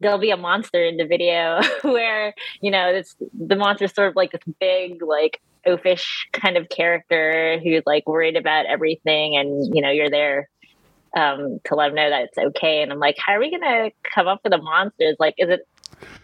there'll 0.00 0.18
be 0.18 0.30
a 0.30 0.36
monster 0.36 0.84
in 0.84 0.96
the 0.96 1.06
video 1.06 1.60
where 1.82 2.34
you 2.60 2.70
know 2.70 2.88
it's 2.88 3.16
the 3.18 3.56
monster's 3.56 3.94
sort 3.94 4.08
of 4.08 4.16
like 4.16 4.32
this 4.32 4.40
big 4.60 5.02
like 5.02 5.40
oafish 5.66 6.26
kind 6.32 6.56
of 6.56 6.68
character 6.68 7.58
who's 7.62 7.82
like 7.84 8.06
worried 8.06 8.36
about 8.36 8.66
everything 8.66 9.36
and 9.36 9.74
you 9.74 9.82
know 9.82 9.90
you're 9.90 10.10
there 10.10 10.48
um, 11.16 11.58
to 11.64 11.74
let 11.74 11.88
him 11.88 11.96
know 11.96 12.10
that 12.10 12.24
it's 12.24 12.38
okay 12.38 12.82
and 12.82 12.92
i'm 12.92 12.98
like 12.98 13.16
how 13.18 13.32
are 13.32 13.40
we 13.40 13.50
gonna 13.50 13.90
come 14.14 14.28
up 14.28 14.40
with 14.44 14.52
a 14.52 14.58
monster 14.58 15.14
like 15.18 15.34
is 15.38 15.48
it 15.48 15.66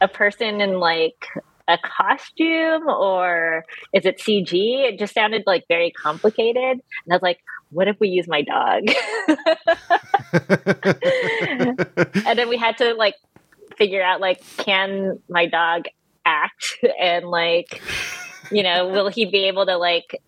a 0.01 0.09
person 0.09 0.61
in 0.61 0.79
like 0.79 1.27
a 1.67 1.79
costume 1.79 2.87
or 2.89 3.65
is 3.95 4.05
it 4.05 4.19
cg 4.19 4.53
it 4.53 4.99
just 4.99 5.15
sounded 5.15 5.45
like 5.47 5.65
very 5.67 5.91
complicated. 5.91 6.63
And 6.63 6.83
i 7.11 7.15
was 7.15 7.23
like 7.23 7.41
what 7.71 7.89
if 7.89 7.99
we 7.99 8.09
use 8.09 8.29
my 8.29 8.43
dog? 8.43 8.85
And 12.27 12.39
then 12.39 12.49
we 12.49 12.57
had 12.57 12.79
to 12.79 12.95
like 12.95 13.15
figure 13.77 14.03
out 14.03 14.21
like 14.21 14.43
can 14.57 15.19
my 15.29 15.47
dog 15.47 15.87
act? 16.25 16.79
And 17.01 17.27
like 17.27 17.83
you 18.51 18.63
know 18.63 18.89
will 18.89 19.09
he 19.09 19.25
be 19.25 19.49
able 19.49 19.67
to 19.67 19.77
like 19.77 20.21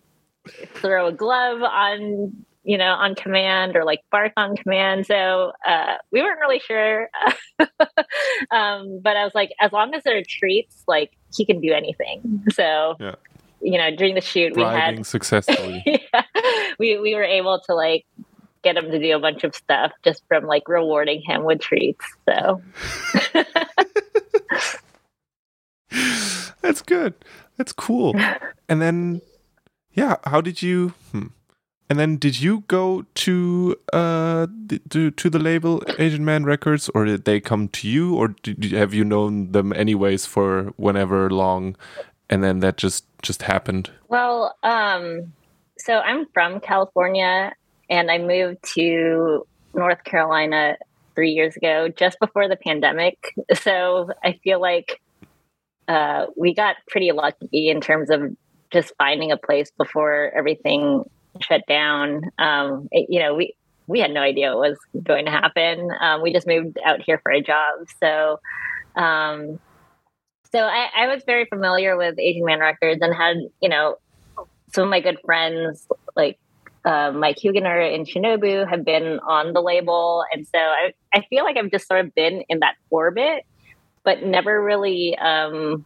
throw 0.75 1.07
a 1.07 1.13
glove 1.13 1.61
on 1.61 2.45
you 2.67 2.77
know 2.77 2.91
on 2.91 3.15
command 3.15 3.75
or 3.75 3.83
like 3.83 4.01
bark 4.11 4.33
on 4.37 4.55
command 4.55 5.05
so 5.05 5.51
uh, 5.65 5.95
we 6.11 6.21
weren't 6.21 6.39
really 6.39 6.59
sure 6.59 7.09
um, 8.51 8.99
but 9.01 9.15
i 9.15 9.23
was 9.23 9.33
like 9.33 9.51
as 9.59 9.71
long 9.71 9.93
as 9.93 10.03
there 10.03 10.17
are 10.17 10.23
treats 10.27 10.83
like 10.87 11.11
he 11.35 11.45
can 11.45 11.59
do 11.61 11.73
anything 11.73 12.43
so 12.51 12.95
yeah. 12.99 13.15
you 13.61 13.77
know 13.77 13.95
during 13.95 14.15
the 14.15 14.21
shoot 14.21 14.55
we 14.55 14.61
had 14.61 15.05
successfully 15.05 15.81
yeah, 15.85 16.21
we, 16.79 16.99
we 16.99 17.15
were 17.15 17.23
able 17.23 17.59
to 17.65 17.73
like 17.73 18.05
get 18.63 18.77
him 18.77 18.91
to 18.91 18.99
do 18.99 19.15
a 19.15 19.19
bunch 19.19 19.43
of 19.43 19.55
stuff 19.55 19.91
just 20.03 20.23
from 20.27 20.45
like 20.45 20.67
rewarding 20.67 21.21
him 21.21 21.43
with 21.43 21.61
treats. 21.61 22.05
So 22.27 22.61
that's 26.61 26.81
good. 26.81 27.13
That's 27.57 27.73
cool. 27.73 28.13
And 28.67 28.81
then, 28.81 29.21
yeah, 29.93 30.17
how 30.25 30.41
did 30.41 30.61
you? 30.61 30.93
Hmm. 31.11 31.27
And 31.89 31.97
then, 31.97 32.17
did 32.17 32.41
you 32.41 32.63
go 32.67 33.05
to 33.15 33.75
uh 33.93 34.47
to 34.89 35.11
to 35.11 35.29
the 35.29 35.39
label 35.39 35.81
Asian 35.97 36.25
Man 36.25 36.43
Records, 36.43 36.89
or 36.93 37.05
did 37.05 37.23
they 37.23 37.39
come 37.39 37.69
to 37.69 37.87
you, 37.87 38.15
or 38.15 38.29
did, 38.43 38.71
have 38.73 38.93
you 38.93 39.05
known 39.05 39.51
them 39.53 39.71
anyways 39.71 40.25
for 40.25 40.73
whenever 40.75 41.29
long, 41.29 41.77
and 42.29 42.43
then 42.43 42.59
that 42.59 42.77
just 42.77 43.05
just 43.21 43.43
happened? 43.43 43.89
Well, 44.09 44.55
um, 44.63 45.33
so 45.77 45.99
I'm 45.99 46.25
from 46.33 46.59
California, 46.59 47.53
and 47.89 48.11
I 48.11 48.17
moved 48.17 48.63
to 48.75 49.47
North 49.73 50.03
Carolina 50.03 50.77
three 51.15 51.31
years 51.31 51.55
ago, 51.55 51.87
just 51.87 52.19
before 52.19 52.47
the 52.47 52.57
pandemic. 52.57 53.33
So 53.55 54.09
I 54.23 54.33
feel 54.43 54.59
like 54.59 55.01
uh, 55.87 56.25
we 56.35 56.53
got 56.53 56.75
pretty 56.89 57.11
lucky 57.11 57.69
in 57.69 57.79
terms 57.79 58.09
of 58.09 58.35
just 58.71 58.93
finding 58.97 59.31
a 59.31 59.37
place 59.37 59.71
before 59.77 60.31
everything 60.35 61.05
shut 61.43 61.61
down. 61.67 62.23
Um, 62.37 62.87
it, 62.91 63.07
you 63.09 63.19
know, 63.19 63.35
we 63.35 63.55
we 63.87 63.99
had 63.99 64.11
no 64.11 64.21
idea 64.21 64.55
what 64.55 64.69
was 64.71 64.77
going 65.03 65.25
to 65.25 65.31
happen. 65.31 65.89
Um, 65.99 66.21
we 66.21 66.33
just 66.33 66.47
moved 66.47 66.77
out 66.85 67.01
here 67.01 67.19
for 67.23 67.31
a 67.31 67.41
job, 67.41 67.87
so. 68.01 68.39
Um, 68.95 69.59
so 70.51 70.59
I, 70.59 70.87
I 70.95 71.07
was 71.07 71.23
very 71.25 71.45
familiar 71.45 71.97
with 71.97 72.17
Asian 72.17 72.45
Man 72.45 72.59
Records 72.59 73.01
and 73.01 73.13
had, 73.13 73.37
you 73.61 73.67
know, 73.67 73.97
some 74.73 74.85
of 74.85 74.89
my 74.89 75.01
good 75.01 75.17
friends 75.25 75.85
like 76.15 76.39
uh, 76.85 77.11
Mike 77.11 77.37
Huguenor 77.37 77.93
and 77.93 78.07
Shinobu 78.07 78.67
have 78.67 78.85
been 78.85 79.19
on 79.19 79.51
the 79.53 79.61
label. 79.61 80.23
And 80.31 80.47
so 80.47 80.57
I, 80.57 80.93
I 81.13 81.21
feel 81.29 81.43
like 81.43 81.57
I've 81.57 81.69
just 81.69 81.87
sort 81.87 82.05
of 82.05 82.15
been 82.15 82.43
in 82.47 82.59
that 82.59 82.75
orbit, 82.89 83.43
but 84.03 84.23
never 84.23 84.63
really 84.63 85.17
um, 85.17 85.85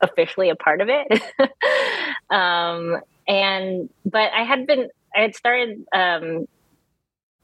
officially 0.00 0.50
a 0.50 0.56
part 0.56 0.80
of 0.80 0.88
it. 0.90 1.22
um, 2.30 3.00
and, 3.28 3.88
but 4.04 4.32
I 4.32 4.44
had 4.44 4.66
been, 4.66 4.88
I 5.14 5.20
had 5.20 5.34
started, 5.34 5.84
um, 5.94 6.46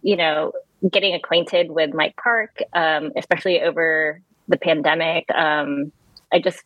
you 0.03 0.17
know, 0.17 0.53
getting 0.91 1.15
acquainted 1.15 1.71
with 1.71 1.95
Mike 1.95 2.17
Park, 2.23 2.59
um, 2.73 3.13
especially 3.17 3.63
over 3.63 4.21
the 4.49 4.57
pandemic. 4.57 5.31
Um, 5.35 5.93
I 6.33 6.41
just 6.41 6.63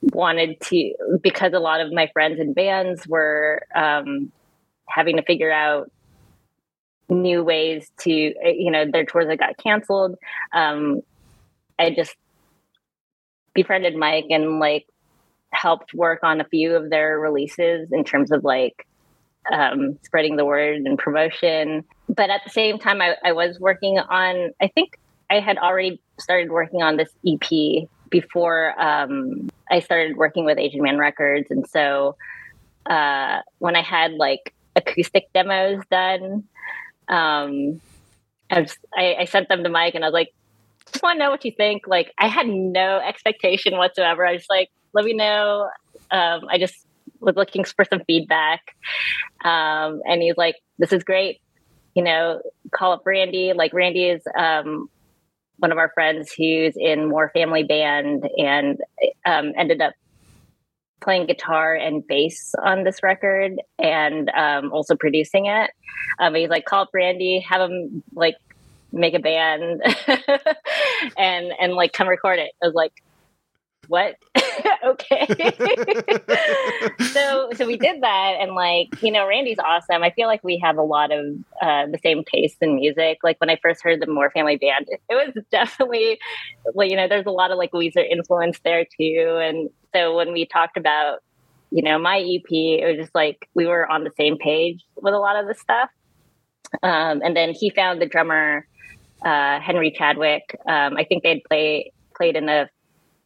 wanted 0.00 0.60
to 0.60 0.94
because 1.20 1.52
a 1.52 1.58
lot 1.58 1.80
of 1.80 1.92
my 1.92 2.08
friends 2.12 2.38
and 2.38 2.54
bands 2.54 3.06
were 3.06 3.62
um, 3.74 4.30
having 4.88 5.16
to 5.16 5.22
figure 5.22 5.52
out 5.52 5.90
new 7.08 7.42
ways 7.42 7.90
to 8.00 8.10
you 8.10 8.70
know 8.70 8.84
their 8.90 9.04
tours 9.04 9.26
that 9.26 9.38
got 9.38 9.56
canceled 9.56 10.16
um, 10.52 11.00
i 11.78 11.90
just 11.90 12.14
befriended 13.54 13.96
mike 13.96 14.26
and 14.28 14.60
like 14.60 14.86
helped 15.50 15.94
work 15.94 16.20
on 16.22 16.40
a 16.40 16.44
few 16.44 16.74
of 16.74 16.90
their 16.90 17.18
releases 17.18 17.90
in 17.92 18.04
terms 18.04 18.30
of 18.30 18.44
like 18.44 18.86
um, 19.50 19.98
spreading 20.02 20.36
the 20.36 20.44
word 20.44 20.76
and 20.76 20.98
promotion 20.98 21.84
but 22.08 22.30
at 22.30 22.42
the 22.44 22.50
same 22.50 22.78
time 22.78 23.00
I, 23.00 23.16
I 23.24 23.32
was 23.32 23.58
working 23.58 23.98
on 23.98 24.50
i 24.60 24.66
think 24.68 24.98
i 25.30 25.40
had 25.40 25.56
already 25.58 26.00
started 26.18 26.50
working 26.50 26.82
on 26.82 26.96
this 26.96 27.10
ep 27.26 27.88
before 28.10 28.78
um, 28.80 29.48
I 29.70 29.80
started 29.80 30.16
working 30.16 30.44
with 30.44 30.58
Asian 30.58 30.82
Man 30.82 30.98
Records. 30.98 31.50
And 31.50 31.68
so 31.68 32.16
uh, 32.86 33.40
when 33.58 33.76
I 33.76 33.82
had 33.82 34.14
like 34.14 34.54
acoustic 34.76 35.32
demos 35.32 35.82
done, 35.90 36.44
um, 37.08 37.80
I, 38.50 38.60
was, 38.60 38.76
I, 38.96 39.16
I 39.20 39.24
sent 39.26 39.48
them 39.48 39.62
to 39.64 39.68
Mike 39.68 39.94
and 39.94 40.04
I 40.04 40.08
was 40.08 40.14
like, 40.14 40.32
just 40.92 41.02
want 41.02 41.16
to 41.16 41.18
know 41.18 41.30
what 41.30 41.44
you 41.44 41.52
think. 41.52 41.86
Like, 41.86 42.12
I 42.18 42.28
had 42.28 42.46
no 42.46 42.98
expectation 42.98 43.76
whatsoever. 43.76 44.26
I 44.26 44.32
was 44.32 44.46
like, 44.48 44.70
let 44.92 45.04
me 45.04 45.14
know. 45.14 45.68
Um, 46.10 46.42
I 46.48 46.58
just 46.58 46.86
was 47.20 47.36
looking 47.36 47.64
for 47.64 47.84
some 47.84 48.02
feedback. 48.06 48.74
Um, 49.44 50.02
and 50.06 50.22
he's 50.22 50.36
like, 50.36 50.56
this 50.78 50.92
is 50.92 51.04
great. 51.04 51.40
You 51.94 52.02
know, 52.02 52.40
call 52.72 52.92
up 52.92 53.02
Randy. 53.04 53.52
Like, 53.54 53.72
Randy 53.72 54.08
is 54.08 54.22
um, 54.38 54.88
one 55.58 55.72
of 55.72 55.78
our 55.78 55.90
friends 55.94 56.32
who's 56.32 56.74
in 56.76 57.08
more 57.08 57.30
family 57.34 57.64
band 57.64 58.28
and 58.36 58.78
um, 59.24 59.52
ended 59.56 59.80
up 59.80 59.94
playing 61.00 61.26
guitar 61.26 61.74
and 61.74 62.06
bass 62.06 62.54
on 62.62 62.84
this 62.84 63.02
record 63.02 63.60
and 63.78 64.30
um, 64.30 64.72
also 64.72 64.96
producing 64.96 65.46
it. 65.46 65.70
Um, 66.18 66.34
he's 66.34 66.48
like, 66.48 66.64
call 66.64 66.82
up 66.82 66.90
Randy, 66.92 67.40
have 67.40 67.70
him 67.70 68.02
like 68.14 68.36
make 68.92 69.14
a 69.14 69.18
band 69.18 69.82
and 71.16 71.52
and 71.60 71.74
like 71.74 71.92
come 71.92 72.08
record 72.08 72.38
it. 72.38 72.52
I 72.62 72.66
was 72.66 72.74
like, 72.74 72.92
what? 73.88 74.16
okay. 74.84 75.26
so 77.12 77.50
so 77.54 77.66
we 77.66 77.76
did 77.76 78.02
that 78.02 78.36
and 78.40 78.54
like, 78.54 79.02
you 79.02 79.10
know, 79.10 79.26
Randy's 79.26 79.58
awesome. 79.58 80.02
I 80.02 80.10
feel 80.10 80.28
like 80.28 80.44
we 80.44 80.58
have 80.62 80.76
a 80.76 80.82
lot 80.82 81.10
of 81.10 81.26
uh, 81.60 81.86
the 81.86 81.98
same 82.02 82.22
taste 82.24 82.58
in 82.60 82.76
music. 82.76 83.18
Like 83.24 83.40
when 83.40 83.50
I 83.50 83.58
first 83.62 83.82
heard 83.82 84.00
the 84.00 84.06
More 84.06 84.30
Family 84.30 84.56
Band, 84.56 84.86
it 84.88 85.00
was 85.10 85.42
definitely 85.50 86.18
well, 86.74 86.86
you 86.86 86.96
know, 86.96 87.08
there's 87.08 87.26
a 87.26 87.30
lot 87.30 87.50
of 87.50 87.58
like 87.58 87.72
Weezer 87.72 88.08
influence 88.08 88.58
there 88.64 88.84
too. 88.84 89.38
And 89.42 89.70
so 89.94 90.14
when 90.16 90.32
we 90.32 90.46
talked 90.46 90.76
about, 90.76 91.20
you 91.70 91.82
know, 91.82 91.98
my 91.98 92.18
EP, 92.18 92.50
it 92.50 92.86
was 92.86 92.96
just 92.96 93.14
like 93.14 93.48
we 93.54 93.66
were 93.66 93.90
on 93.90 94.04
the 94.04 94.12
same 94.16 94.36
page 94.38 94.84
with 94.96 95.14
a 95.14 95.18
lot 95.18 95.36
of 95.36 95.46
the 95.46 95.54
stuff. 95.54 95.90
Um, 96.82 97.22
and 97.24 97.34
then 97.34 97.52
he 97.52 97.70
found 97.70 98.00
the 98.00 98.06
drummer 98.06 98.66
uh, 99.24 99.60
Henry 99.60 99.90
Chadwick. 99.90 100.56
Um, 100.66 100.96
I 100.96 101.04
think 101.04 101.22
they'd 101.22 101.42
play 101.44 101.92
played 102.14 102.36
in 102.36 102.48
a 102.48 102.68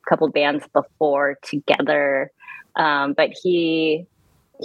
couple 0.09 0.29
bands 0.29 0.65
before 0.73 1.39
together. 1.43 2.31
Um, 2.77 3.13
but 3.15 3.31
he 3.43 4.07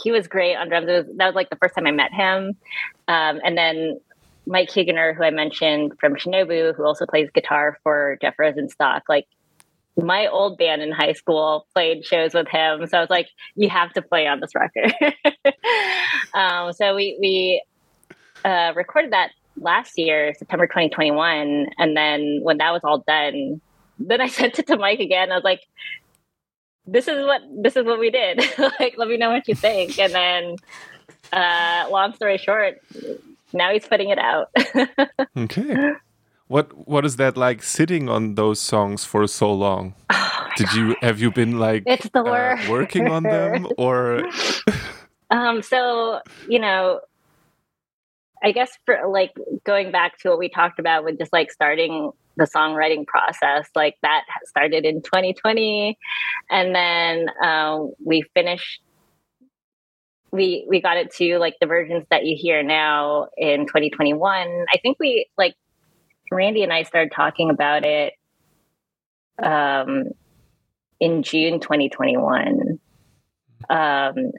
he 0.01 0.11
was 0.11 0.27
great 0.27 0.55
on 0.55 0.69
drums. 0.69 0.87
Was, 0.87 1.05
that 1.17 1.25
was 1.25 1.35
like 1.35 1.49
the 1.49 1.55
first 1.55 1.75
time 1.75 1.87
I 1.87 1.91
met 1.91 2.13
him. 2.13 2.55
Um, 3.07 3.39
and 3.43 3.57
then 3.57 3.99
Mike 4.45 4.69
Huguenor, 4.69 5.13
who 5.15 5.23
I 5.23 5.31
mentioned 5.31 5.93
from 5.99 6.15
Shinobu, 6.15 6.75
who 6.75 6.85
also 6.85 7.05
plays 7.05 7.29
guitar 7.33 7.77
for 7.83 8.17
Jeff 8.21 8.35
Rosenstock, 8.37 9.01
like 9.09 9.27
my 9.97 10.27
old 10.27 10.57
band 10.57 10.81
in 10.81 10.91
high 10.91 11.13
school 11.13 11.65
played 11.73 12.05
shows 12.05 12.33
with 12.33 12.47
him. 12.47 12.85
So 12.87 12.97
I 12.97 13.01
was 13.01 13.09
like, 13.09 13.27
you 13.55 13.69
have 13.69 13.91
to 13.93 14.01
play 14.01 14.27
on 14.27 14.39
this 14.39 14.51
record. 14.55 14.93
um, 16.33 16.71
so 16.73 16.95
we, 16.95 17.17
we 17.19 17.63
uh, 18.45 18.73
recorded 18.75 19.11
that 19.11 19.31
last 19.57 19.97
year, 19.97 20.33
September 20.37 20.67
2021. 20.67 21.67
And 21.77 21.97
then 21.97 22.39
when 22.43 22.59
that 22.59 22.71
was 22.71 22.81
all 22.83 22.99
done, 22.99 23.59
then 23.99 24.21
I 24.21 24.27
sent 24.39 24.59
it 24.59 24.67
to 24.67 24.77
Mike 24.77 24.99
again. 24.99 25.31
I 25.31 25.35
was 25.35 25.43
like, 25.43 25.61
this 26.85 27.07
is 27.07 27.25
what 27.25 27.41
this 27.51 27.75
is 27.75 27.85
what 27.85 27.99
we 27.99 28.09
did. 28.09 28.39
like, 28.79 28.95
let 28.97 29.07
me 29.07 29.17
know 29.17 29.31
what 29.31 29.47
you 29.47 29.55
think. 29.55 29.99
And 29.99 30.13
then, 30.13 30.55
uh, 31.33 31.87
long 31.91 32.13
story 32.13 32.37
short, 32.37 32.81
now 33.53 33.71
he's 33.71 33.85
putting 33.85 34.09
it 34.09 34.19
out. 34.19 34.49
okay. 35.37 35.93
What 36.47 36.87
what 36.87 37.05
is 37.05 37.17
that 37.17 37.35
like 37.35 37.61
sitting 37.61 38.07
on 38.07 38.35
those 38.35 38.59
songs 38.59 39.03
for 39.03 39.27
so 39.27 39.51
long? 39.51 39.95
Oh 40.09 40.47
Did 40.55 40.73
you 40.73 40.95
have 41.01 41.19
you 41.19 41.29
been 41.29 41.59
like 41.59 41.83
it's 41.85 42.09
the 42.09 42.23
uh, 42.23 42.57
working 42.69 43.09
on 43.09 43.23
them 43.23 43.67
or 43.77 44.23
um 45.29 45.61
so 45.61 46.21
you 46.47 46.59
know 46.59 47.01
I 48.41 48.53
guess 48.53 48.71
for 48.85 48.97
like 49.09 49.33
going 49.65 49.91
back 49.91 50.19
to 50.19 50.29
what 50.29 50.39
we 50.39 50.47
talked 50.47 50.79
about 50.79 51.03
with 51.03 51.17
just 51.17 51.33
like 51.33 51.51
starting 51.51 52.11
the 52.37 52.45
songwriting 52.45 53.05
process, 53.05 53.67
like 53.75 53.95
that 54.01 54.23
started 54.45 54.85
in 54.85 55.01
2020, 55.01 55.97
and 56.49 56.73
then 56.75 57.29
um, 57.43 57.91
we 58.03 58.23
finished. 58.33 58.81
We 60.31 60.65
we 60.69 60.81
got 60.81 60.97
it 60.97 61.13
to 61.15 61.39
like 61.39 61.55
the 61.59 61.67
versions 61.67 62.05
that 62.11 62.25
you 62.25 62.35
hear 62.37 62.61
now 62.61 63.27
in 63.37 63.65
2021. 63.65 64.65
I 64.71 64.77
think 64.77 64.97
we 64.99 65.27
like 65.37 65.55
Randy 66.31 66.63
and 66.63 66.73
I 66.73 66.83
started 66.83 67.11
talking 67.15 67.49
about 67.49 67.85
it 67.85 68.13
um, 69.41 70.09
in 70.99 71.23
June 71.23 71.59
2021, 71.59 72.79
um, 73.69 74.31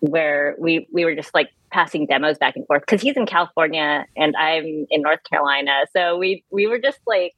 where 0.00 0.56
we 0.58 0.86
we 0.92 1.04
were 1.04 1.14
just 1.14 1.34
like 1.34 1.50
passing 1.76 2.06
demos 2.06 2.38
back 2.38 2.56
and 2.56 2.66
forth 2.66 2.80
because 2.80 3.02
he's 3.02 3.18
in 3.18 3.26
California 3.26 4.06
and 4.16 4.34
I'm 4.34 4.86
in 4.88 5.02
North 5.02 5.22
Carolina. 5.28 5.84
So 5.94 6.16
we 6.16 6.42
we 6.50 6.66
were 6.66 6.78
just 6.78 6.98
like 7.06 7.34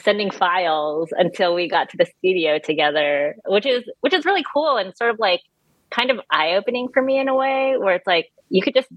sending 0.00 0.32
files 0.32 1.10
until 1.12 1.54
we 1.54 1.68
got 1.68 1.88
to 1.90 1.96
the 1.96 2.06
studio 2.18 2.58
together, 2.58 3.36
which 3.46 3.64
is 3.64 3.84
which 4.00 4.14
is 4.14 4.24
really 4.24 4.44
cool 4.52 4.78
and 4.78 4.96
sort 4.96 5.10
of 5.10 5.20
like 5.20 5.42
kind 5.90 6.10
of 6.10 6.18
eye 6.28 6.54
opening 6.56 6.88
for 6.92 7.00
me 7.00 7.20
in 7.20 7.28
a 7.28 7.36
way 7.36 7.76
where 7.78 7.94
it's 7.94 8.06
like 8.06 8.32
you 8.48 8.62
could 8.62 8.74
just 8.74 8.88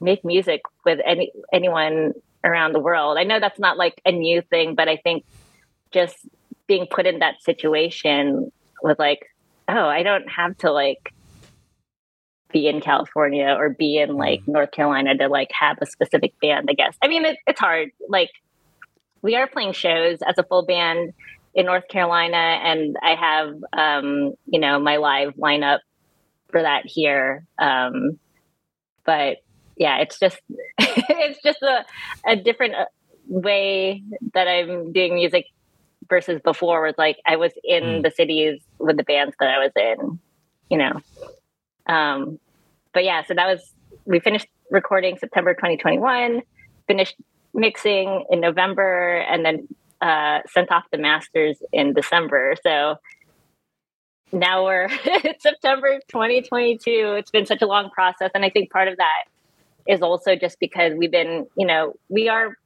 make 0.00 0.24
music 0.24 0.62
with 0.86 0.98
any 1.04 1.30
anyone 1.52 2.14
around 2.42 2.72
the 2.72 2.80
world. 2.80 3.18
I 3.18 3.24
know 3.24 3.38
that's 3.38 3.60
not 3.60 3.76
like 3.76 4.00
a 4.06 4.12
new 4.12 4.40
thing, 4.40 4.76
but 4.76 4.88
I 4.88 4.96
think 4.96 5.26
just 5.90 6.16
being 6.66 6.86
put 6.90 7.06
in 7.06 7.18
that 7.18 7.42
situation 7.42 8.50
was 8.82 8.96
like, 8.98 9.26
oh, 9.68 9.86
I 9.98 10.02
don't 10.02 10.30
have 10.30 10.56
to 10.58 10.72
like 10.72 11.12
be 12.52 12.66
in 12.66 12.80
California 12.80 13.54
or 13.58 13.70
be 13.70 13.98
in 13.98 14.16
like 14.16 14.40
mm. 14.42 14.48
North 14.48 14.70
Carolina 14.70 15.16
to 15.16 15.28
like 15.28 15.50
have 15.58 15.78
a 15.80 15.86
specific 15.86 16.34
band, 16.40 16.68
I 16.70 16.74
guess. 16.74 16.96
I 17.02 17.08
mean, 17.08 17.24
it, 17.24 17.38
it's 17.46 17.60
hard. 17.60 17.90
Like, 18.08 18.30
we 19.22 19.36
are 19.36 19.46
playing 19.46 19.72
shows 19.72 20.18
as 20.26 20.36
a 20.38 20.44
full 20.44 20.64
band 20.64 21.12
in 21.54 21.66
North 21.66 21.88
Carolina, 21.88 22.36
and 22.36 22.96
I 23.02 23.14
have, 23.16 23.54
um, 23.72 24.34
you 24.46 24.60
know, 24.60 24.78
my 24.78 24.96
live 24.98 25.34
lineup 25.34 25.80
for 26.50 26.62
that 26.62 26.82
here. 26.86 27.44
Um, 27.58 28.18
but 29.04 29.38
yeah, 29.76 29.98
it's 29.98 30.18
just, 30.18 30.38
it's 30.78 31.42
just 31.42 31.60
a, 31.62 31.84
a 32.26 32.36
different 32.36 32.74
uh, 32.74 32.84
way 33.26 34.02
that 34.34 34.46
I'm 34.46 34.92
doing 34.92 35.16
music 35.16 35.46
versus 36.08 36.40
before 36.42 36.82
was 36.82 36.94
like 36.96 37.18
I 37.26 37.36
was 37.36 37.52
in 37.64 37.82
mm. 37.82 38.02
the 38.02 38.10
cities 38.10 38.60
with 38.78 38.96
the 38.96 39.04
bands 39.04 39.34
that 39.40 39.48
I 39.48 39.58
was 39.58 39.72
in, 39.76 40.18
you 40.70 40.78
know. 40.78 41.00
Um, 41.88 42.38
but 42.92 43.04
yeah, 43.04 43.22
so 43.24 43.34
that 43.34 43.46
was 43.46 43.72
we 44.04 44.20
finished 44.20 44.46
recording 44.70 45.16
September 45.18 45.54
2021, 45.54 46.42
finished 46.86 47.16
mixing 47.54 48.24
in 48.30 48.40
November, 48.40 49.18
and 49.18 49.44
then 49.44 49.68
uh, 50.00 50.40
sent 50.50 50.70
off 50.70 50.84
the 50.92 50.98
masters 50.98 51.58
in 51.72 51.92
December. 51.92 52.54
So 52.62 52.96
now 54.32 54.64
we're 54.64 54.88
it's 55.04 55.42
September 55.42 55.98
2022. 56.08 57.14
It's 57.18 57.30
been 57.30 57.46
such 57.46 57.62
a 57.62 57.66
long 57.66 57.90
process, 57.90 58.30
and 58.34 58.44
I 58.44 58.50
think 58.50 58.70
part 58.70 58.88
of 58.88 58.96
that 58.98 59.24
is 59.86 60.02
also 60.02 60.36
just 60.36 60.60
because 60.60 60.92
we've 60.96 61.10
been, 61.10 61.46
you 61.56 61.66
know, 61.66 61.94
we 62.08 62.28
are 62.28 62.56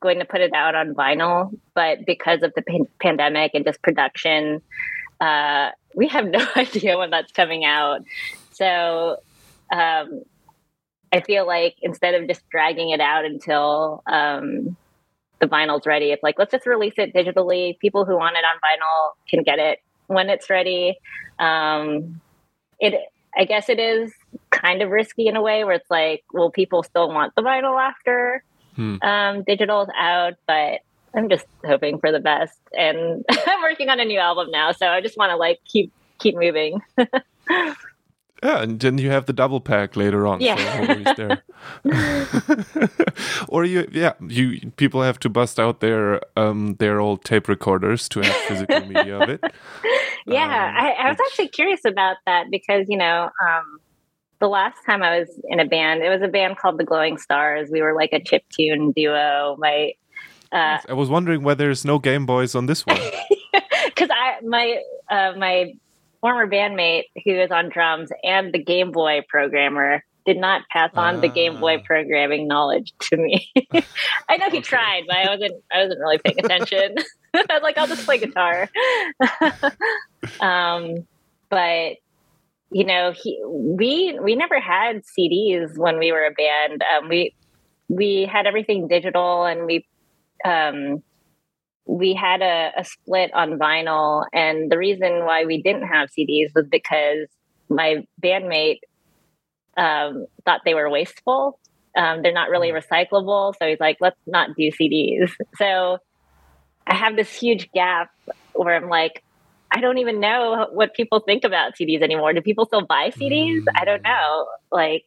going 0.00 0.18
to 0.18 0.26
put 0.26 0.42
it 0.42 0.52
out 0.52 0.74
on 0.74 0.94
vinyl, 0.94 1.58
but 1.74 2.04
because 2.06 2.42
of 2.42 2.52
the 2.54 2.62
pan- 2.62 2.88
pandemic 3.00 3.52
and 3.54 3.64
just 3.64 3.80
production, 3.82 4.60
uh, 5.20 5.70
we 5.94 6.06
have 6.08 6.26
no 6.28 6.46
idea 6.54 6.98
when 6.98 7.10
that's 7.10 7.32
coming 7.32 7.64
out. 7.64 8.02
So 8.56 9.18
um, 9.72 10.22
I 11.12 11.20
feel 11.20 11.46
like 11.46 11.76
instead 11.82 12.14
of 12.14 12.26
just 12.26 12.48
dragging 12.50 12.90
it 12.90 13.00
out 13.00 13.24
until 13.24 14.02
um, 14.06 14.76
the 15.40 15.46
vinyl's 15.46 15.86
ready, 15.86 16.12
it's 16.12 16.22
like 16.22 16.38
let's 16.38 16.52
just 16.52 16.66
release 16.66 16.94
it 16.96 17.14
digitally. 17.14 17.78
People 17.78 18.04
who 18.04 18.16
want 18.16 18.36
it 18.36 18.44
on 18.44 18.56
vinyl 18.56 19.12
can 19.28 19.42
get 19.42 19.58
it 19.58 19.80
when 20.06 20.30
it's 20.30 20.48
ready. 20.48 20.98
Um, 21.38 22.20
it, 22.80 22.94
I 23.36 23.44
guess, 23.44 23.68
it 23.68 23.78
is 23.78 24.12
kind 24.50 24.80
of 24.80 24.90
risky 24.90 25.26
in 25.26 25.36
a 25.36 25.42
way 25.42 25.64
where 25.64 25.74
it's 25.74 25.90
like, 25.90 26.24
will 26.32 26.50
people 26.50 26.82
still 26.82 27.08
want 27.08 27.34
the 27.34 27.42
vinyl 27.42 27.78
after 27.78 28.42
hmm. 28.74 28.96
um, 29.02 29.42
digital's 29.44 29.88
out, 29.98 30.34
but 30.46 30.80
I'm 31.14 31.28
just 31.28 31.46
hoping 31.64 31.98
for 31.98 32.12
the 32.12 32.20
best. 32.20 32.58
And 32.72 33.24
I'm 33.46 33.62
working 33.62 33.90
on 33.90 34.00
a 34.00 34.04
new 34.04 34.18
album 34.18 34.50
now, 34.50 34.72
so 34.72 34.86
I 34.86 35.02
just 35.02 35.18
want 35.18 35.30
to 35.30 35.36
like 35.36 35.60
keep 35.66 35.92
keep 36.18 36.34
moving. 36.36 36.80
Yeah, 38.42 38.62
and 38.62 38.78
then 38.78 38.98
you 38.98 39.10
have 39.10 39.26
the 39.26 39.32
double 39.32 39.60
pack 39.60 39.96
later 39.96 40.26
on. 40.26 40.40
Yeah. 40.40 41.14
So 41.14 41.36
or 43.48 43.64
you, 43.64 43.88
yeah, 43.92 44.12
you 44.20 44.72
people 44.76 45.02
have 45.02 45.18
to 45.20 45.28
bust 45.28 45.58
out 45.58 45.80
their 45.80 46.20
um 46.36 46.76
their 46.78 47.00
old 47.00 47.24
tape 47.24 47.48
recorders 47.48 48.08
to 48.10 48.20
have 48.20 48.36
physical 48.36 48.80
media 48.86 49.18
of 49.18 49.28
it. 49.28 49.44
Yeah, 50.28 50.42
um, 50.42 50.74
I, 50.76 50.90
I, 50.90 51.08
was 51.08 51.18
which... 51.18 51.26
actually 51.28 51.48
curious 51.50 51.84
about 51.84 52.16
that 52.26 52.50
because 52.50 52.86
you 52.88 52.96
know, 52.96 53.30
um, 53.46 53.78
the 54.40 54.48
last 54.48 54.74
time 54.84 55.00
I 55.04 55.20
was 55.20 55.28
in 55.44 55.60
a 55.60 55.64
band, 55.64 56.02
it 56.02 56.08
was 56.08 56.20
a 56.20 56.26
band 56.26 56.58
called 56.58 56.78
the 56.78 56.84
Glowing 56.84 57.16
Stars. 57.16 57.68
We 57.70 57.80
were 57.80 57.94
like 57.94 58.12
a 58.12 58.18
chip 58.20 58.42
tune 58.50 58.90
duo. 58.90 59.54
My 59.56 59.92
uh, 60.50 60.78
I 60.88 60.94
was 60.94 61.08
wondering 61.08 61.44
why 61.44 61.54
there's 61.54 61.84
no 61.84 62.00
Game 62.00 62.26
Boys 62.26 62.56
on 62.56 62.66
this 62.66 62.84
one. 62.84 62.98
Because 63.84 64.08
I 64.10 64.40
my 64.42 64.80
uh, 65.08 65.34
my 65.38 65.74
former 66.26 66.50
bandmate 66.50 67.04
who 67.24 67.40
is 67.40 67.52
on 67.52 67.68
drums 67.68 68.10
and 68.24 68.52
the 68.52 68.58
Game 68.58 68.90
Boy 68.90 69.20
programmer 69.28 70.02
did 70.24 70.36
not 70.36 70.62
pass 70.72 70.90
on 70.94 71.18
uh, 71.18 71.20
the 71.20 71.28
Game 71.28 71.60
Boy 71.60 71.76
ah. 71.76 71.82
programming 71.86 72.48
knowledge 72.48 72.92
to 73.02 73.16
me. 73.16 73.48
I 74.28 74.36
know 74.36 74.50
he 74.50 74.58
okay. 74.58 74.60
tried, 74.60 75.04
but 75.06 75.16
I 75.18 75.28
wasn't 75.28 75.62
I 75.72 75.82
wasn't 75.84 76.00
really 76.00 76.18
paying 76.18 76.40
attention. 76.40 76.96
I 77.34 77.44
was 77.48 77.62
like, 77.62 77.78
I'll 77.78 77.86
just 77.86 78.04
play 78.04 78.18
guitar. 78.18 78.68
um, 80.40 81.06
but 81.48 81.98
you 82.72 82.84
know, 82.84 83.12
he 83.12 83.40
we 83.46 84.18
we 84.20 84.34
never 84.34 84.58
had 84.58 85.04
CDs 85.04 85.78
when 85.78 86.00
we 86.00 86.10
were 86.10 86.26
a 86.26 86.32
band. 86.32 86.82
Um, 86.82 87.08
we 87.08 87.36
we 87.88 88.28
had 88.28 88.48
everything 88.48 88.88
digital, 88.88 89.44
and 89.44 89.64
we 89.64 89.86
um, 90.44 91.04
we 91.86 92.14
had 92.14 92.42
a, 92.42 92.72
a, 92.78 92.84
split 92.84 93.32
on 93.32 93.58
vinyl. 93.58 94.24
And 94.32 94.70
the 94.70 94.76
reason 94.76 95.24
why 95.24 95.44
we 95.44 95.62
didn't 95.62 95.86
have 95.86 96.10
CDs 96.10 96.52
was 96.54 96.66
because 96.68 97.28
my 97.68 98.04
bandmate 98.22 98.80
um, 99.76 100.26
thought 100.44 100.62
they 100.64 100.74
were 100.74 100.90
wasteful. 100.90 101.58
Um, 101.96 102.22
they're 102.22 102.32
not 102.32 102.50
really 102.50 102.70
mm. 102.70 102.82
recyclable. 102.82 103.54
So 103.58 103.68
he's 103.68 103.80
like, 103.80 103.98
let's 104.00 104.18
not 104.26 104.50
do 104.56 104.70
CDs. 104.70 105.30
So 105.56 105.98
I 106.86 106.94
have 106.94 107.16
this 107.16 107.32
huge 107.32 107.70
gap 107.72 108.10
where 108.52 108.76
I'm 108.76 108.88
like, 108.88 109.22
I 109.70 109.80
don't 109.80 109.98
even 109.98 110.20
know 110.20 110.68
what 110.72 110.94
people 110.94 111.20
think 111.20 111.44
about 111.44 111.76
CDs 111.76 112.02
anymore. 112.02 112.32
Do 112.32 112.40
people 112.40 112.66
still 112.66 112.84
buy 112.86 113.10
CDs? 113.10 113.64
I 113.74 113.84
don't 113.84 114.02
mm. 114.02 114.04
know. 114.04 114.46
Like, 114.70 115.04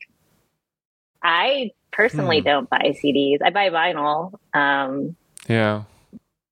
I 1.24 1.72
personally 1.92 2.40
hmm. 2.40 2.46
don't 2.46 2.70
buy 2.70 2.96
CDs. 3.04 3.40
I 3.44 3.50
buy 3.50 3.70
vinyl. 3.70 4.34
Um, 4.54 5.16
yeah. 5.48 5.84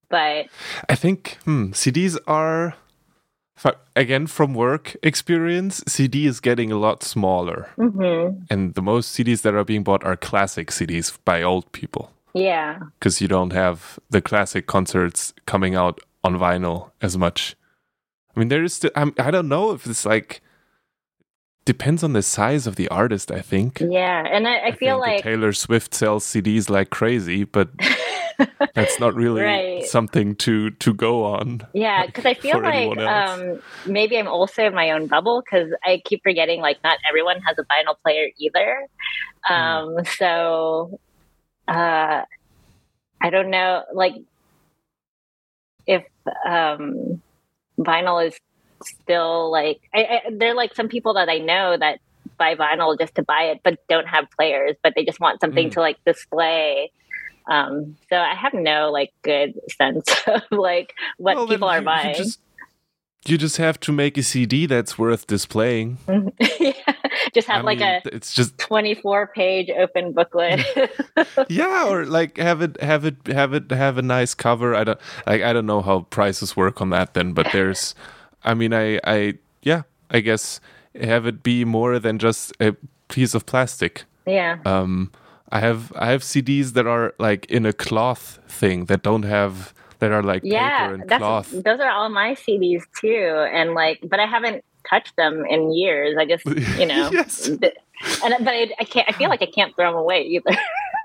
But 0.10 0.48
I 0.90 0.96
think 0.96 1.38
hmm, 1.44 1.72
CDs 1.72 2.18
are 2.28 2.76
again 3.96 4.28
from 4.28 4.54
work 4.54 4.96
experience 5.02 5.84
cd 5.88 6.28
is 6.28 6.40
getting 6.40 6.72
a 6.72 6.78
lot 6.78 7.04
smaller. 7.04 7.70
Mm-hmm. 7.78 8.44
and 8.50 8.76
the 8.76 8.82
most 8.82 9.18
cds 9.18 9.42
that 9.42 9.56
are 9.56 9.64
being 9.64 9.84
bought 9.84 10.04
are 10.04 10.16
classic 10.16 10.70
cds 10.70 11.18
by 11.26 11.42
old 11.42 11.72
people. 11.72 12.12
Yeah. 12.34 12.80
Because 13.00 13.20
you 13.20 13.28
don't 13.28 13.54
have 13.54 14.00
the 14.12 14.22
classic 14.22 14.68
concerts 14.68 15.34
coming 15.48 15.74
out 15.74 16.00
on 16.24 16.38
vinyl 16.38 16.92
as 17.02 17.18
much. 17.18 17.56
I 18.36 18.40
mean 18.40 18.50
there 18.50 18.64
is 18.64 18.76
still 18.76 18.92
I'm, 18.96 19.14
i 19.18 19.32
don't 19.32 19.50
know 19.50 19.72
if 19.72 19.88
it's 19.88 20.06
like 20.06 20.42
depends 21.68 22.02
on 22.02 22.14
the 22.14 22.24
size 22.24 22.66
of 22.66 22.78
the 22.78 22.88
artist 22.88 23.30
i 23.32 23.42
think 23.42 23.82
yeah 23.82 24.24
and 24.26 24.48
i, 24.48 24.56
I, 24.56 24.66
I 24.68 24.72
feel 24.72 25.00
like 25.00 25.22
taylor 25.22 25.52
swift 25.52 25.94
sells 25.94 26.26
cds 26.26 26.70
like 26.70 26.90
crazy 26.90 27.44
but 27.44 27.70
that's 28.74 29.00
not 29.00 29.16
really 29.16 29.42
right. 29.42 29.86
something 29.86 30.36
to 30.36 30.72
to 30.72 30.94
go 30.94 31.26
on. 31.26 31.62
Yeah, 31.74 32.06
because 32.06 32.26
I 32.26 32.34
feel 32.34 32.62
like 32.62 32.98
um, 33.00 33.62
maybe 33.86 34.18
I'm 34.18 34.28
also 34.28 34.66
in 34.66 34.74
my 34.74 34.92
own 34.92 35.08
bubble 35.08 35.42
because 35.42 35.72
I 35.84 36.02
keep 36.06 36.24
forgetting 36.24 36.62
like 36.62 36.78
not 36.84 36.98
everyone 37.08 37.42
has 37.42 37.58
a 37.58 37.64
vinyl 37.64 37.96
player 38.04 38.30
either. 38.38 38.88
Hmm. 39.44 39.54
Um, 39.54 39.88
mm. 39.98 40.08
So 40.18 41.00
uh, 41.68 42.24
I 43.22 43.30
don't 43.30 43.50
know, 43.50 43.84
like 43.94 44.16
if 45.86 46.06
um, 46.46 47.22
vinyl 47.80 48.26
is 48.26 48.38
still 48.84 49.52
like 49.52 49.82
I, 49.94 50.04
I, 50.04 50.22
they're 50.32 50.56
like 50.56 50.76
some 50.76 50.88
people 50.88 51.16
that 51.16 51.30
I 51.30 51.38
know 51.38 51.78
that 51.78 52.00
buy 52.38 52.56
vinyl 52.56 52.98
just 52.98 53.16
to 53.16 53.24
buy 53.24 53.44
it, 53.44 53.62
but 53.64 53.80
don't 53.88 54.08
have 54.08 54.26
players, 54.32 54.76
but 54.84 54.94
they 54.96 55.04
just 55.04 55.20
want 55.20 55.42
something 55.42 55.70
mm. 55.70 55.74
to 55.74 55.82
like 55.82 55.98
display. 56.06 56.92
Um, 57.50 57.96
so 58.10 58.18
I 58.18 58.36
have 58.36 58.54
no 58.54 58.92
like 58.92 59.14
good 59.22 59.54
sense 59.78 60.14
of 60.28 60.42
like 60.52 60.94
what 61.18 61.36
well, 61.36 61.48
people 61.48 61.68
are 61.68 61.82
buying. 61.82 62.10
You 62.10 62.16
just, 62.16 62.40
you 63.26 63.38
just 63.38 63.58
have 63.58 63.80
to 63.82 63.92
make 63.92 64.18
a 64.18 64.24
CD 64.24 64.66
that's 64.66 64.98
worth 64.98 65.28
displaying. 65.28 65.98
yeah, 66.60 66.74
just 67.34 67.48
have 67.48 67.62
I 67.64 67.66
like 67.66 67.80
mean, 67.80 68.02
a 68.06 68.16
it's 68.16 68.34
just 68.34 68.58
24 68.58 69.28
page 69.28 69.70
open 69.70 70.14
booklet. 70.14 70.66
yeah, 71.50 71.88
or 71.88 72.06
like 72.06 72.38
have 72.38 72.62
it 72.62 72.82
have 72.82 73.06
it 73.06 73.28
have 73.28 73.54
it 73.54 73.72
have 73.72 73.98
a 73.98 74.02
nice 74.02 74.34
cover. 74.34 74.76
I 74.76 74.84
don't 74.84 75.00
like 75.26 75.42
I 75.42 75.54
don't 75.54 75.66
know 75.66 75.82
how 75.82 76.02
prices 76.02 76.56
work 76.56 76.82
on 76.82 76.90
that 76.92 77.14
then, 77.14 77.34
but 77.34 77.48
there's 77.52 77.96
I 78.44 78.54
mean 78.54 78.74
I 78.74 79.00
I 79.04 79.36
yeah, 79.62 79.84
I 80.10 80.20
guess 80.20 80.60
have 81.00 81.26
it 81.26 81.44
be 81.44 81.66
more 81.66 82.00
than 82.00 82.20
just 82.20 82.54
a 82.60 82.76
piece 83.08 83.34
of 83.34 83.46
plastic. 83.46 84.06
Yeah. 84.26 84.60
Um 84.66 85.12
I 85.52 85.60
have 85.60 85.94
I 85.96 86.12
have 86.12 86.22
CDs 86.22 86.74
that 86.74 86.88
are 86.88 87.14
like 87.20 87.46
in 87.46 87.66
a 87.66 87.74
cloth 87.74 88.40
thing 88.48 88.86
that 88.86 89.02
don't 89.04 89.24
have 89.24 89.74
that 90.00 90.12
are 90.12 90.24
like 90.24 90.42
yeah, 90.44 90.88
paper 90.88 90.94
and 90.94 91.10
cloth. 91.10 91.52
Those 91.52 91.80
are 91.80 91.90
all 91.90 92.10
my 92.10 92.36
CDs 92.36 92.84
too, 93.00 93.48
and 93.52 93.74
like, 93.74 94.00
but 94.04 94.20
I 94.20 94.26
haven't 94.26 94.64
touched 94.90 95.16
them 95.16 95.46
in 95.46 95.74
years. 95.74 96.16
I 96.18 96.26
just, 96.26 96.46
you 96.46 96.86
know, 96.86 97.10
yes. 97.12 97.48
and 97.48 97.60
but 97.60 97.74
I, 98.24 98.72
I, 98.80 98.84
can't. 98.84 99.08
I 99.10 99.14
feel 99.14 99.30
like 99.30 99.42
I 99.42 99.48
can't 99.48 99.76
throw 99.76 99.92
them 99.92 100.00
away 100.00 100.24
either. 100.24 100.58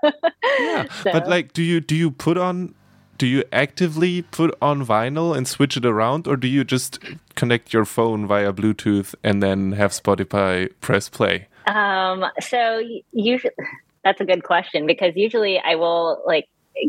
yeah, 0.60 0.88
so. 1.02 1.12
but 1.12 1.28
like, 1.28 1.52
do 1.52 1.62
you 1.62 1.80
do 1.80 1.94
you 1.94 2.10
put 2.10 2.36
on? 2.36 2.74
Do 3.22 3.28
you 3.28 3.44
actively 3.52 4.22
put 4.22 4.52
on 4.60 4.84
vinyl 4.84 5.36
and 5.36 5.46
switch 5.46 5.76
it 5.76 5.86
around, 5.86 6.26
or 6.26 6.36
do 6.36 6.48
you 6.48 6.64
just 6.64 6.98
connect 7.36 7.72
your 7.72 7.84
phone 7.84 8.26
via 8.26 8.52
Bluetooth 8.52 9.14
and 9.22 9.40
then 9.40 9.70
have 9.74 9.92
Spotify 9.92 10.72
press 10.80 11.08
play? 11.08 11.46
Um, 11.68 12.24
so 12.40 12.82
usually 13.12 13.54
that's 14.02 14.20
a 14.20 14.24
good 14.24 14.42
question 14.42 14.88
because 14.88 15.12
usually 15.14 15.60
I 15.60 15.76
will 15.76 16.20
like 16.26 16.48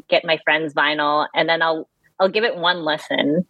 get 0.09 0.25
my 0.25 0.39
friend's 0.43 0.73
vinyl 0.73 1.27
and 1.35 1.47
then 1.47 1.61
I'll 1.61 1.87
I'll 2.19 2.29
give 2.29 2.45
it 2.45 2.57
one 2.57 2.83
listen, 2.83 3.45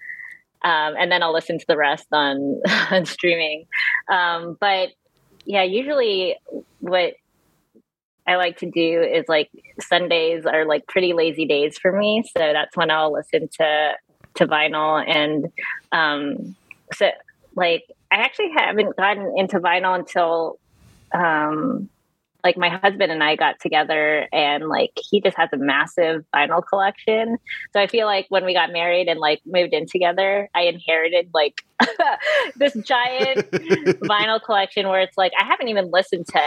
um, 0.65 0.93
and 0.99 1.09
then 1.09 1.23
I'll 1.23 1.31
listen 1.31 1.59
to 1.59 1.65
the 1.65 1.77
rest 1.77 2.07
on 2.11 2.59
on 2.91 3.05
streaming. 3.05 3.65
Um, 4.11 4.57
but 4.59 4.89
yeah, 5.45 5.63
usually 5.63 6.35
what 6.81 7.13
I 8.27 8.35
like 8.35 8.57
to 8.59 8.65
do 8.69 9.01
is 9.01 9.25
like 9.27 9.49
Sundays 9.79 10.45
are 10.45 10.65
like 10.65 10.87
pretty 10.87 11.13
lazy 11.13 11.45
days 11.45 11.77
for 11.77 11.91
me, 11.91 12.23
so 12.35 12.39
that's 12.53 12.75
when 12.75 12.91
I'll 12.91 13.13
listen 13.13 13.47
to 13.59 13.93
to 14.35 14.47
vinyl 14.47 15.03
and 15.07 15.51
um, 15.91 16.55
so 16.93 17.09
like 17.55 17.83
I 18.11 18.17
actually 18.17 18.51
haven't 18.55 18.95
gotten 18.97 19.33
into 19.37 19.59
vinyl 19.59 19.97
until 19.97 20.59
um, 21.13 21.89
like 22.43 22.57
my 22.57 22.69
husband 22.69 23.11
and 23.11 23.23
I 23.23 23.35
got 23.35 23.59
together 23.59 24.27
and 24.33 24.67
like 24.67 24.91
he 25.09 25.21
just 25.21 25.37
has 25.37 25.49
a 25.53 25.57
massive 25.57 26.25
vinyl 26.35 26.61
collection. 26.65 27.37
So 27.71 27.79
I 27.79 27.87
feel 27.87 28.05
like 28.05 28.25
when 28.29 28.43
we 28.43 28.53
got 28.53 28.71
married 28.71 29.07
and 29.07 29.19
like 29.19 29.41
moved 29.45 29.73
in 29.73 29.87
together, 29.87 30.49
I 30.53 30.63
inherited 30.63 31.29
like 31.33 31.63
this 32.55 32.73
giant 32.73 33.49
vinyl 33.51 34.43
collection 34.43 34.89
where 34.89 35.01
it's 35.01 35.17
like 35.17 35.31
I 35.39 35.45
haven't 35.45 35.69
even 35.69 35.89
listened 35.89 36.27
to 36.27 36.41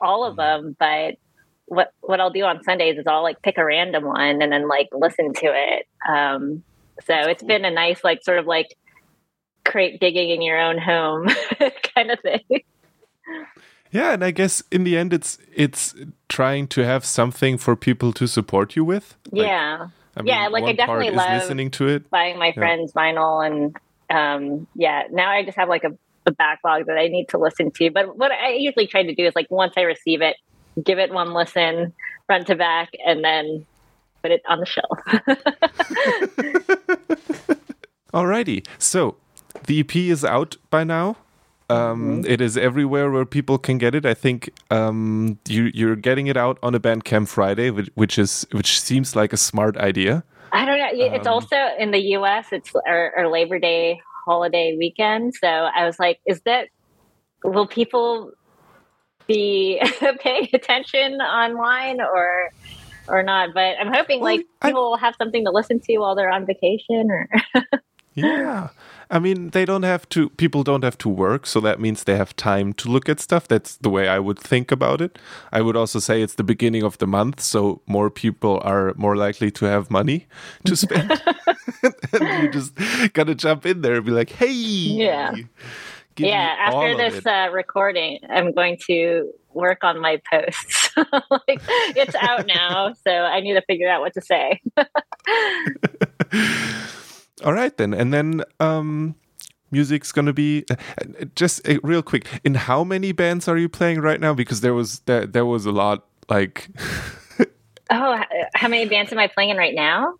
all 0.00 0.24
of 0.24 0.36
them, 0.36 0.76
but 0.78 1.16
what 1.66 1.92
what 2.00 2.20
I'll 2.20 2.30
do 2.30 2.42
on 2.42 2.62
Sundays 2.64 2.98
is 2.98 3.06
I'll 3.06 3.22
like 3.22 3.42
pick 3.42 3.58
a 3.58 3.64
random 3.64 4.04
one 4.04 4.42
and 4.42 4.52
then 4.52 4.68
like 4.68 4.88
listen 4.92 5.32
to 5.34 5.46
it. 5.46 5.86
Um 6.08 6.62
so 7.02 7.14
it's 7.14 7.42
been 7.42 7.64
a 7.64 7.70
nice 7.70 8.02
like 8.02 8.22
sort 8.24 8.38
of 8.38 8.46
like 8.46 8.76
crate 9.64 10.00
digging 10.00 10.30
in 10.30 10.42
your 10.42 10.58
own 10.58 10.78
home 10.78 11.28
kind 11.94 12.10
of 12.10 12.20
thing. 12.20 12.62
Yeah, 13.92 14.12
and 14.12 14.24
I 14.24 14.30
guess 14.30 14.62
in 14.70 14.84
the 14.84 14.96
end, 14.96 15.12
it's 15.12 15.38
it's 15.52 15.94
trying 16.28 16.68
to 16.68 16.84
have 16.84 17.04
something 17.04 17.58
for 17.58 17.74
people 17.74 18.12
to 18.12 18.28
support 18.28 18.76
you 18.76 18.84
with. 18.84 19.16
Like, 19.32 19.46
yeah, 19.46 19.88
I 20.16 20.22
mean, 20.22 20.28
yeah. 20.28 20.48
Like 20.48 20.64
I 20.64 20.72
definitely 20.72 21.10
love 21.10 21.42
listening 21.42 21.70
to 21.72 21.88
it, 21.88 22.08
buying 22.08 22.38
my 22.38 22.52
friends' 22.52 22.92
vinyl, 22.92 23.44
and 23.44 23.76
um, 24.08 24.68
yeah. 24.76 25.04
Now 25.10 25.30
I 25.30 25.44
just 25.44 25.58
have 25.58 25.68
like 25.68 25.82
a, 25.82 25.96
a 26.26 26.32
backlog 26.32 26.86
that 26.86 26.98
I 26.98 27.08
need 27.08 27.28
to 27.30 27.38
listen 27.38 27.70
to. 27.72 27.90
But 27.90 28.16
what 28.16 28.32
I 28.32 28.52
usually 28.52 28.86
try 28.86 29.02
to 29.02 29.14
do 29.14 29.26
is 29.26 29.34
like 29.34 29.50
once 29.50 29.74
I 29.76 29.82
receive 29.82 30.22
it, 30.22 30.36
give 30.82 30.98
it 30.98 31.12
one 31.12 31.32
listen 31.32 31.92
front 32.26 32.46
to 32.46 32.54
back, 32.54 32.90
and 33.04 33.24
then 33.24 33.66
put 34.22 34.30
it 34.30 34.42
on 34.48 34.60
the 34.60 34.66
shelf. 34.66 34.98
Alrighty, 38.14 38.66
so 38.78 39.16
the 39.66 39.80
EP 39.80 39.96
is 39.96 40.24
out 40.24 40.56
by 40.70 40.84
now. 40.84 41.16
Um, 41.68 42.22
mm-hmm. 42.22 42.30
it 42.30 42.40
is 42.40 42.56
everywhere 42.56 43.10
where 43.12 43.24
people 43.24 43.56
can 43.56 43.78
get 43.78 43.94
it. 43.94 44.04
I 44.04 44.14
think 44.14 44.50
um, 44.70 45.38
you, 45.48 45.70
you're 45.72 45.94
getting 45.94 46.26
it 46.26 46.36
out 46.36 46.58
on 46.64 46.74
a 46.74 46.80
Bandcamp 46.80 47.28
Friday, 47.28 47.70
which, 47.70 47.90
which 47.94 48.18
is 48.18 48.44
which 48.50 48.80
seems 48.80 49.14
like 49.14 49.32
a 49.32 49.36
smart 49.36 49.76
idea. 49.76 50.24
I 50.52 50.64
don't 50.64 50.78
know. 50.78 50.88
It's 50.92 51.28
um, 51.28 51.34
also 51.34 51.56
in 51.78 51.92
the 51.92 52.00
U.S. 52.18 52.48
It's 52.50 52.72
our, 52.86 53.30
Labor 53.30 53.60
Day 53.60 54.00
holiday 54.30 54.76
weekend, 54.78 55.34
so 55.34 55.48
I 55.48 55.84
was 55.84 55.98
like, 55.98 56.20
"Is 56.24 56.40
that? 56.42 56.68
Will 57.42 57.66
people 57.66 58.32
be 59.26 59.82
paying 60.20 60.48
attention 60.52 61.14
online 61.14 62.00
or 62.00 62.50
or 63.08 63.22
not?" 63.24 63.50
But 63.54 63.76
I'm 63.80 63.92
hoping 63.92 64.20
well, 64.20 64.36
like 64.36 64.46
people 64.62 64.84
I, 64.84 64.88
will 64.88 64.96
have 64.96 65.16
something 65.16 65.44
to 65.44 65.50
listen 65.50 65.80
to 65.80 65.98
while 65.98 66.14
they're 66.14 66.30
on 66.30 66.46
vacation. 66.46 67.10
Or 67.10 67.28
yeah, 68.14 68.68
I 69.10 69.18
mean, 69.18 69.50
they 69.50 69.64
don't 69.64 69.82
have 69.82 70.08
to, 70.10 70.30
people 70.30 70.62
don't 70.62 70.84
have 70.84 70.96
to 70.98 71.08
work, 71.08 71.44
so 71.44 71.60
that 71.60 71.80
means 71.80 72.04
they 72.04 72.16
have 72.16 72.36
time 72.36 72.72
to 72.74 72.88
look 72.88 73.08
at 73.08 73.18
stuff. 73.18 73.48
That's 73.48 73.76
the 73.76 73.90
way 73.90 74.06
I 74.08 74.20
would 74.20 74.38
think 74.38 74.70
about 74.70 75.00
it. 75.00 75.18
I 75.52 75.62
would 75.62 75.76
also 75.76 75.98
say 75.98 76.22
it's 76.22 76.34
the 76.34 76.44
beginning 76.44 76.84
of 76.84 76.98
the 76.98 77.08
month, 77.08 77.40
so 77.40 77.82
more 77.86 78.08
people 78.08 78.60
are 78.62 78.94
more 78.96 79.16
likely 79.16 79.50
to 79.52 79.64
have 79.64 79.90
money 79.90 80.28
to 80.64 80.76
spend. 80.84 81.10
and 82.12 82.42
you 82.42 82.50
just 82.50 82.72
gotta 83.12 83.34
jump 83.34 83.66
in 83.66 83.80
there 83.80 83.96
and 83.96 84.04
be 84.04 84.12
like, 84.12 84.30
hey. 84.30 84.52
Yeah. 84.52 85.34
Yeah, 86.16 86.54
after 86.58 86.96
this 86.96 87.24
uh, 87.24 87.48
recording, 87.50 88.18
I'm 88.28 88.52
going 88.52 88.78
to 88.88 89.32
work 89.54 89.82
on 89.82 90.00
my 90.00 90.20
posts. 90.30 90.90
like, 90.96 91.60
it's 91.96 92.14
out 92.14 92.46
now, 92.46 92.92
so 93.04 93.10
I 93.10 93.40
need 93.40 93.54
to 93.54 93.62
figure 93.62 93.88
out 93.88 94.02
what 94.02 94.12
to 94.14 94.20
say. 94.20 94.60
All 97.44 97.52
right 97.52 97.76
then, 97.76 97.94
and 97.94 98.12
then 98.12 98.42
um, 98.58 99.14
music's 99.70 100.12
gonna 100.12 100.32
be 100.32 100.64
uh, 100.70 100.74
just 101.34 101.66
uh, 101.68 101.78
real 101.82 102.02
quick. 102.02 102.26
In 102.44 102.54
how 102.54 102.84
many 102.84 103.12
bands 103.12 103.48
are 103.48 103.56
you 103.56 103.68
playing 103.68 104.00
right 104.00 104.20
now? 104.20 104.34
Because 104.34 104.60
there 104.60 104.74
was 104.74 105.00
there, 105.00 105.26
there 105.26 105.46
was 105.46 105.66
a 105.66 105.72
lot. 105.72 106.06
Like, 106.28 106.68
oh, 107.90 108.20
how 108.54 108.68
many 108.68 108.88
bands 108.88 109.12
am 109.12 109.18
I 109.18 109.26
playing 109.26 109.50
in 109.50 109.56
right 109.56 109.74
now? 109.74 110.14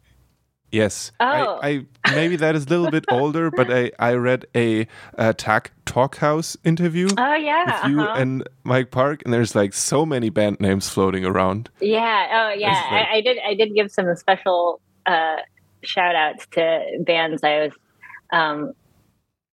Yes. 0.72 1.10
Oh. 1.18 1.58
I, 1.62 1.84
I, 2.04 2.14
maybe 2.14 2.36
that 2.36 2.54
is 2.54 2.66
a 2.66 2.68
little 2.68 2.90
bit 2.90 3.04
older, 3.10 3.50
but 3.50 3.72
I, 3.72 3.90
I 3.98 4.14
read 4.14 4.46
a, 4.54 4.86
a 5.14 5.34
TAC 5.34 5.72
Talk 5.84 6.16
House 6.16 6.56
interview. 6.64 7.08
Oh 7.18 7.34
yeah. 7.34 7.82
With 7.84 7.92
you 7.92 8.00
uh-huh. 8.00 8.14
and 8.16 8.48
Mike 8.62 8.90
Park, 8.90 9.22
and 9.24 9.34
there's 9.34 9.54
like 9.54 9.72
so 9.72 10.06
many 10.06 10.30
band 10.30 10.60
names 10.60 10.88
floating 10.88 11.24
around. 11.24 11.70
Yeah. 11.80 12.28
Oh 12.32 12.58
yeah. 12.58 12.68
Like, 12.68 13.08
I, 13.08 13.16
I, 13.16 13.20
did 13.20 13.38
I 13.46 13.54
did 13.54 13.74
give 13.74 13.90
some 13.90 14.14
special 14.16 14.80
uh, 15.06 15.36
shout 15.82 16.14
outs 16.14 16.46
to 16.52 16.82
bands 17.04 17.42
I 17.42 17.64
was 17.64 17.72
um, 18.32 18.72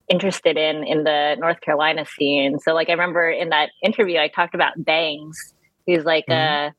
interested 0.08 0.58
in 0.58 0.84
in 0.84 1.04
the 1.04 1.36
North 1.40 1.62
Carolina 1.62 2.06
scene. 2.06 2.60
So, 2.60 2.74
like, 2.74 2.90
I 2.90 2.94
remember 2.94 3.30
in 3.30 3.50
that 3.50 3.70
interview, 3.84 4.20
I 4.20 4.28
talked 4.28 4.56
about 4.56 4.74
Bangs, 4.78 5.54
who's 5.86 6.06
like 6.06 6.26
mm-hmm. 6.28 6.74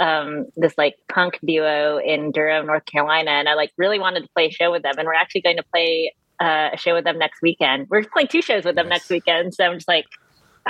a 0.00 0.04
um, 0.04 0.46
this 0.56 0.74
like 0.76 0.96
punk 1.08 1.38
duo 1.44 1.98
in 1.98 2.30
Durham, 2.32 2.66
North 2.66 2.84
Carolina, 2.86 3.30
and 3.30 3.48
I 3.48 3.54
like 3.54 3.72
really 3.76 3.98
wanted 3.98 4.22
to 4.22 4.28
play 4.34 4.46
a 4.46 4.50
show 4.50 4.70
with 4.70 4.82
them, 4.82 4.94
and 4.98 5.06
we're 5.06 5.14
actually 5.14 5.42
going 5.42 5.56
to 5.56 5.64
play 5.64 6.14
uh, 6.40 6.70
a 6.74 6.76
show 6.76 6.94
with 6.94 7.04
them 7.04 7.18
next 7.18 7.40
weekend. 7.42 7.88
We're 7.88 8.04
playing 8.04 8.28
two 8.28 8.42
shows 8.42 8.64
with 8.64 8.76
them 8.76 8.88
next 8.88 9.08
weekend, 9.10 9.54
so 9.54 9.64
I'm 9.64 9.74
just 9.74 9.88
like. 9.88 10.06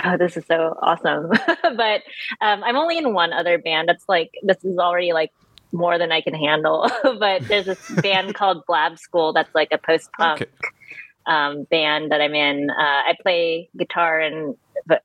Oh, 0.05 0.19
this 0.19 0.37
is 0.37 0.45
so 0.45 0.77
awesome! 0.83 1.31
but 1.63 2.03
um, 2.43 2.63
I'm 2.63 2.77
only 2.77 2.99
in 2.99 3.15
one 3.15 3.33
other 3.33 3.57
band. 3.57 3.89
That's 3.89 4.05
like 4.07 4.31
this 4.43 4.63
is 4.63 4.77
already 4.77 5.15
like 5.15 5.33
more 5.73 5.99
than 5.99 6.13
I 6.13 6.21
can 6.21 6.35
handle. 6.35 6.89
but 7.03 7.47
there's 7.49 7.67
this 7.67 7.91
band 8.03 8.35
called 8.35 8.65
Blab 8.67 8.99
School 8.99 9.33
that's 9.33 9.55
like 9.55 9.69
a 9.73 9.79
post 9.79 10.11
punk 10.13 10.43
okay. 10.43 10.51
um, 11.27 11.65
band 11.65 12.13
that 12.13 12.21
I'm 12.21 12.35
in. 12.35 12.71
Uh, 12.71 12.75
I 12.83 13.15
play 13.23 13.69
guitar 13.77 14.21
and 14.21 14.57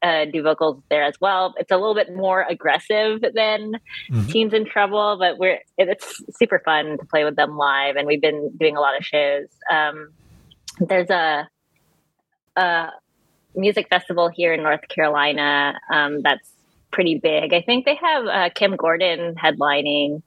uh, 0.03 0.25
do 0.25 0.43
vocals 0.43 0.81
there 0.89 1.03
as 1.03 1.15
well. 1.19 1.53
It's 1.57 1.71
a 1.71 1.77
little 1.77 1.95
bit 1.95 2.15
more 2.15 2.45
aggressive 2.47 3.21
than 3.21 3.73
mm-hmm. 4.09 4.27
Teens 4.27 4.53
in 4.53 4.65
Trouble, 4.65 5.17
but 5.19 5.37
we're 5.37 5.59
it's 5.77 6.23
super 6.37 6.61
fun 6.63 6.97
to 6.97 7.05
play 7.05 7.23
with 7.23 7.35
them 7.35 7.57
live, 7.57 7.95
and 7.95 8.07
we've 8.07 8.21
been 8.21 8.51
doing 8.59 8.77
a 8.77 8.79
lot 8.79 8.97
of 8.97 9.03
shows. 9.03 9.47
Um, 9.71 10.11
there's 10.79 11.09
a, 11.09 11.47
a 12.55 12.89
music 13.55 13.87
festival 13.89 14.29
here 14.29 14.53
in 14.53 14.63
North 14.63 14.87
Carolina 14.87 15.79
um, 15.91 16.21
that's 16.21 16.49
pretty 16.91 17.17
big. 17.17 17.53
I 17.53 17.61
think 17.61 17.85
they 17.85 17.95
have 17.95 18.25
uh, 18.25 18.49
Kim 18.53 18.75
Gordon 18.75 19.35
headlining. 19.35 20.21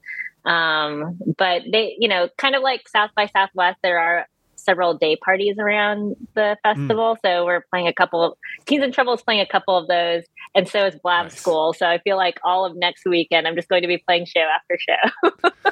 Um, 0.45 1.19
but 1.37 1.63
they, 1.71 1.95
you 1.99 2.07
know, 2.07 2.29
kind 2.37 2.55
of 2.55 2.61
like 2.61 2.87
South 2.87 3.11
by 3.15 3.27
Southwest, 3.27 3.79
there 3.81 3.99
are 3.99 4.27
several 4.55 4.95
day 4.95 5.15
parties 5.15 5.57
around 5.59 6.15
the 6.33 6.57
hmm. 6.63 6.69
festival. 6.69 7.15
Mm. 7.15 7.17
So 7.23 7.45
we're 7.45 7.63
playing 7.69 7.87
a 7.87 7.93
couple 7.93 8.23
of 8.23 8.37
Teens 8.65 8.83
in 8.83 8.91
Trouble 8.91 9.13
is 9.13 9.21
playing 9.21 9.41
a 9.41 9.45
couple 9.45 9.77
of 9.77 9.87
those, 9.87 10.23
and 10.55 10.67
so 10.67 10.85
is 10.85 10.95
Blab 10.95 11.25
nice. 11.25 11.39
School. 11.39 11.73
So 11.73 11.87
I 11.87 11.99
feel 11.99 12.17
like 12.17 12.39
all 12.43 12.65
of 12.65 12.75
next 12.75 13.05
weekend 13.05 13.47
I'm 13.47 13.55
just 13.55 13.69
going 13.69 13.83
to 13.83 13.87
be 13.87 13.97
playing 13.97 14.25
show 14.25 14.41
after 14.41 14.77
show. 14.79 15.71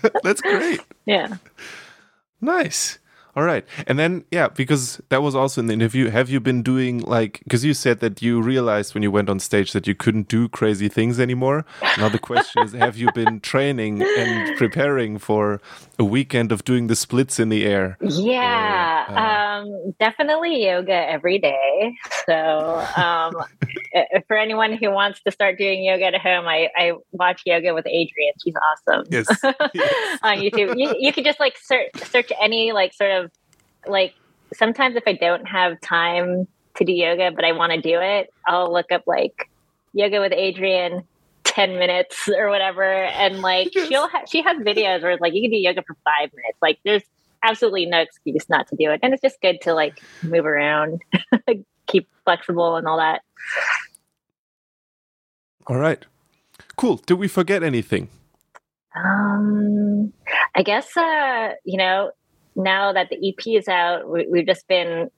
That's 0.22 0.40
great. 0.40 0.80
Yeah. 1.06 1.36
Nice. 2.40 2.98
All 3.34 3.44
right. 3.44 3.64
And 3.86 3.98
then, 3.98 4.24
yeah, 4.30 4.48
because 4.48 5.00
that 5.08 5.22
was 5.22 5.34
also 5.34 5.62
in 5.62 5.66
the 5.66 5.72
interview. 5.72 6.10
Have 6.10 6.28
you 6.28 6.38
been 6.38 6.62
doing 6.62 7.00
like, 7.00 7.40
because 7.44 7.64
you 7.64 7.72
said 7.72 8.00
that 8.00 8.20
you 8.20 8.42
realized 8.42 8.92
when 8.92 9.02
you 9.02 9.10
went 9.10 9.30
on 9.30 9.40
stage 9.40 9.72
that 9.72 9.86
you 9.86 9.94
couldn't 9.94 10.28
do 10.28 10.48
crazy 10.48 10.88
things 10.88 11.18
anymore. 11.18 11.64
Now, 11.96 12.08
the 12.08 12.18
question 12.18 12.62
is, 12.62 12.72
have 12.72 12.96
you 12.96 13.10
been 13.12 13.40
training 13.40 14.02
and 14.02 14.56
preparing 14.58 15.18
for 15.18 15.60
a 15.98 16.04
weekend 16.04 16.52
of 16.52 16.64
doing 16.64 16.88
the 16.88 16.96
splits 16.96 17.40
in 17.40 17.48
the 17.48 17.64
air? 17.64 17.96
Yeah, 18.00 19.06
or, 19.08 19.16
uh, 19.16 19.62
um, 19.62 19.94
definitely 19.98 20.66
yoga 20.66 20.92
every 20.92 21.38
day. 21.38 21.94
So, 22.26 22.86
um, 22.96 23.32
Uh, 23.94 24.20
for 24.26 24.36
anyone 24.36 24.72
who 24.72 24.90
wants 24.90 25.20
to 25.22 25.30
start 25.30 25.58
doing 25.58 25.84
yoga 25.84 26.06
at 26.06 26.20
home, 26.20 26.46
I, 26.46 26.68
I 26.76 26.92
watch 27.12 27.42
yoga 27.44 27.74
with 27.74 27.84
Adriene. 27.84 28.32
She's 28.42 28.54
awesome. 28.56 29.06
Yes. 29.10 29.26
yes. 29.74 30.18
on 30.22 30.38
YouTube. 30.38 30.78
You, 30.78 30.94
you 30.98 31.12
could 31.12 31.24
just 31.24 31.40
like 31.40 31.56
search, 31.58 31.90
search 31.96 32.32
any 32.40 32.72
like 32.72 32.94
sort 32.94 33.10
of 33.10 33.30
like 33.86 34.14
sometimes 34.54 34.96
if 34.96 35.04
I 35.06 35.12
don't 35.14 35.46
have 35.46 35.80
time 35.80 36.46
to 36.76 36.84
do 36.84 36.92
yoga, 36.92 37.30
but 37.34 37.44
I 37.44 37.52
want 37.52 37.72
to 37.72 37.80
do 37.80 38.00
it, 38.00 38.32
I'll 38.46 38.72
look 38.72 38.92
up 38.92 39.02
like 39.06 39.50
yoga 39.92 40.20
with 40.20 40.32
Adriene, 40.32 41.04
10 41.44 41.78
minutes 41.78 42.28
or 42.36 42.48
whatever. 42.48 42.84
And 42.84 43.42
like 43.42 43.74
yes. 43.74 43.88
she'll 43.88 44.08
ha- 44.08 44.24
she 44.28 44.42
has 44.42 44.58
videos 44.58 45.02
where 45.02 45.12
it's 45.12 45.20
like 45.20 45.34
you 45.34 45.42
can 45.42 45.50
do 45.50 45.56
yoga 45.56 45.82
for 45.82 45.96
five 46.04 46.30
minutes. 46.32 46.58
Like 46.60 46.78
there's 46.84 47.02
absolutely 47.42 47.86
no 47.86 47.98
excuse 48.00 48.48
not 48.48 48.68
to 48.68 48.76
do 48.76 48.90
it. 48.90 49.00
And 49.02 49.12
it's 49.12 49.22
just 49.22 49.40
good 49.40 49.60
to 49.62 49.74
like 49.74 50.00
move 50.22 50.46
around, 50.46 51.02
keep 51.86 52.08
flexible 52.24 52.76
and 52.76 52.86
all 52.86 52.98
that. 52.98 53.22
All 55.66 55.76
right. 55.76 56.04
Cool. 56.76 56.96
Did 57.06 57.14
we 57.14 57.28
forget 57.28 57.62
anything? 57.62 58.08
Um, 58.94 60.12
I 60.54 60.62
guess, 60.62 60.96
uh, 60.96 61.54
you 61.64 61.78
know, 61.78 62.10
now 62.56 62.92
that 62.92 63.08
the 63.08 63.28
EP 63.28 63.46
is 63.46 63.68
out, 63.68 64.10
we, 64.10 64.38
have 64.38 64.46
just 64.46 64.66
been 64.68 65.10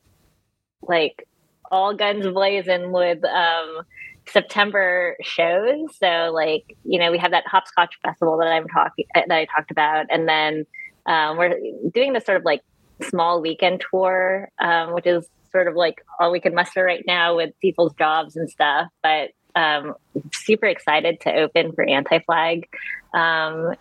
like 0.83 1.27
all 1.71 1.95
guns 1.95 2.27
blazing 2.27 2.93
with 2.93 3.25
um, 3.25 3.83
September 4.29 5.17
shows. 5.23 5.97
So 5.99 6.31
like 6.33 6.77
you 6.85 6.99
know 6.99 7.11
we 7.11 7.19
have 7.19 7.33
that 7.33 7.47
hopscotch 7.47 7.99
festival 8.03 8.39
that 8.39 8.49
I'm 8.49 8.69
talking 8.69 9.07
that 9.15 9.31
I 9.31 9.47
talked 9.47 9.71
about, 9.71 10.07
and 10.11 10.29
then 10.29 10.67
um, 11.07 11.37
we're 11.37 11.59
doing 11.93 12.13
this 12.13 12.25
sort 12.25 12.39
of 12.39 12.45
like 12.45 12.63
small 13.03 13.41
weekend 13.41 13.83
tour, 13.91 14.51
um, 14.59 14.95
which 14.95 15.07
is 15.07 15.29
sort 15.55 15.69
of 15.69 15.75
like 15.75 16.03
all 16.19 16.33
we 16.33 16.41
can 16.41 16.55
muster 16.55 16.85
right 16.85 17.05
now 17.07 17.37
with 17.37 17.51
people's 17.61 17.95
jobs 17.95 18.37
and 18.37 18.51
stuff. 18.51 18.89
But 19.03 19.31
um, 19.55 19.95
super 20.33 20.67
excited 20.67 21.21
to 21.21 21.33
open 21.33 21.73
for 21.73 21.85
Anti 21.85 22.19
Flag 22.21 22.69
um, 23.15 23.75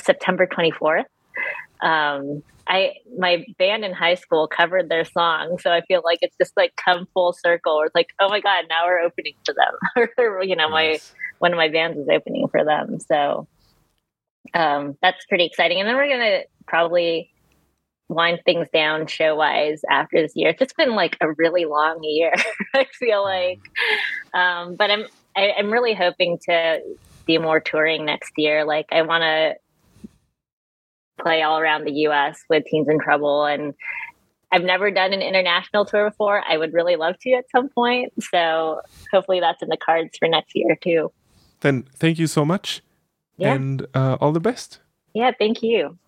September 0.00 0.46
24th. 0.46 1.04
Um, 1.80 2.42
I 2.66 2.94
my 3.16 3.46
band 3.58 3.84
in 3.84 3.92
high 3.92 4.16
school 4.16 4.48
covered 4.48 4.88
their 4.88 5.04
song, 5.04 5.58
so 5.58 5.70
I 5.70 5.80
feel 5.82 6.02
like 6.04 6.18
it's 6.22 6.36
just 6.36 6.54
like 6.56 6.74
come 6.76 7.06
full 7.14 7.32
circle. 7.32 7.82
It's 7.86 7.94
like, 7.94 8.08
oh 8.20 8.28
my 8.28 8.40
god, 8.40 8.64
now 8.68 8.86
we're 8.86 9.00
opening 9.00 9.34
for 9.46 9.54
them. 9.54 10.08
or 10.18 10.42
you 10.42 10.56
know, 10.56 10.68
nice. 10.68 11.14
my 11.14 11.24
one 11.38 11.52
of 11.52 11.56
my 11.56 11.68
bands 11.68 11.96
is 11.96 12.08
opening 12.12 12.48
for 12.48 12.64
them, 12.64 12.98
so 13.00 13.46
um, 14.52 14.98
that's 15.00 15.24
pretty 15.26 15.46
exciting. 15.46 15.80
And 15.80 15.88
then 15.88 15.96
we're 15.96 16.10
gonna 16.10 16.40
probably 16.66 17.30
wind 18.08 18.40
things 18.44 18.68
down 18.72 19.06
show 19.06 19.36
wise 19.36 19.82
after 19.90 20.20
this 20.20 20.32
year. 20.34 20.50
It's 20.50 20.58
just 20.58 20.76
been 20.76 20.94
like 20.94 21.16
a 21.20 21.32
really 21.32 21.64
long 21.64 22.02
year. 22.02 22.32
I 22.74 22.86
feel 22.92 23.22
like, 23.22 23.60
um, 24.34 24.76
but 24.76 24.90
I'm 24.90 25.04
I, 25.36 25.42
am 25.42 25.54
i 25.56 25.58
am 25.60 25.70
really 25.70 25.94
hoping 25.94 26.38
to 26.48 26.80
do 27.26 27.38
more 27.38 27.60
touring 27.60 28.06
next 28.06 28.32
year. 28.36 28.64
Like 28.64 28.86
I 28.90 29.02
want 29.02 29.22
to 29.22 29.54
play 31.20 31.42
all 31.42 31.58
around 31.58 31.84
the 31.84 31.92
US 32.08 32.42
with 32.48 32.64
Teens 32.64 32.88
in 32.88 32.98
Trouble. 32.98 33.44
And 33.44 33.74
I've 34.50 34.64
never 34.64 34.90
done 34.90 35.12
an 35.12 35.20
international 35.20 35.84
tour 35.84 36.08
before. 36.10 36.42
I 36.48 36.56
would 36.56 36.72
really 36.72 36.96
love 36.96 37.16
to 37.20 37.32
at 37.32 37.50
some 37.50 37.68
point. 37.68 38.12
So 38.30 38.80
hopefully 39.12 39.40
that's 39.40 39.62
in 39.62 39.68
the 39.68 39.76
cards 39.76 40.16
for 40.18 40.26
next 40.28 40.52
year 40.54 40.76
too. 40.82 41.12
Then 41.60 41.84
thank 41.94 42.18
you 42.18 42.26
so 42.26 42.44
much. 42.44 42.82
Yeah. 43.36 43.54
And 43.54 43.86
uh, 43.94 44.16
all 44.20 44.32
the 44.32 44.40
best. 44.40 44.80
Yeah, 45.14 45.32
thank 45.38 45.62
you. 45.62 45.98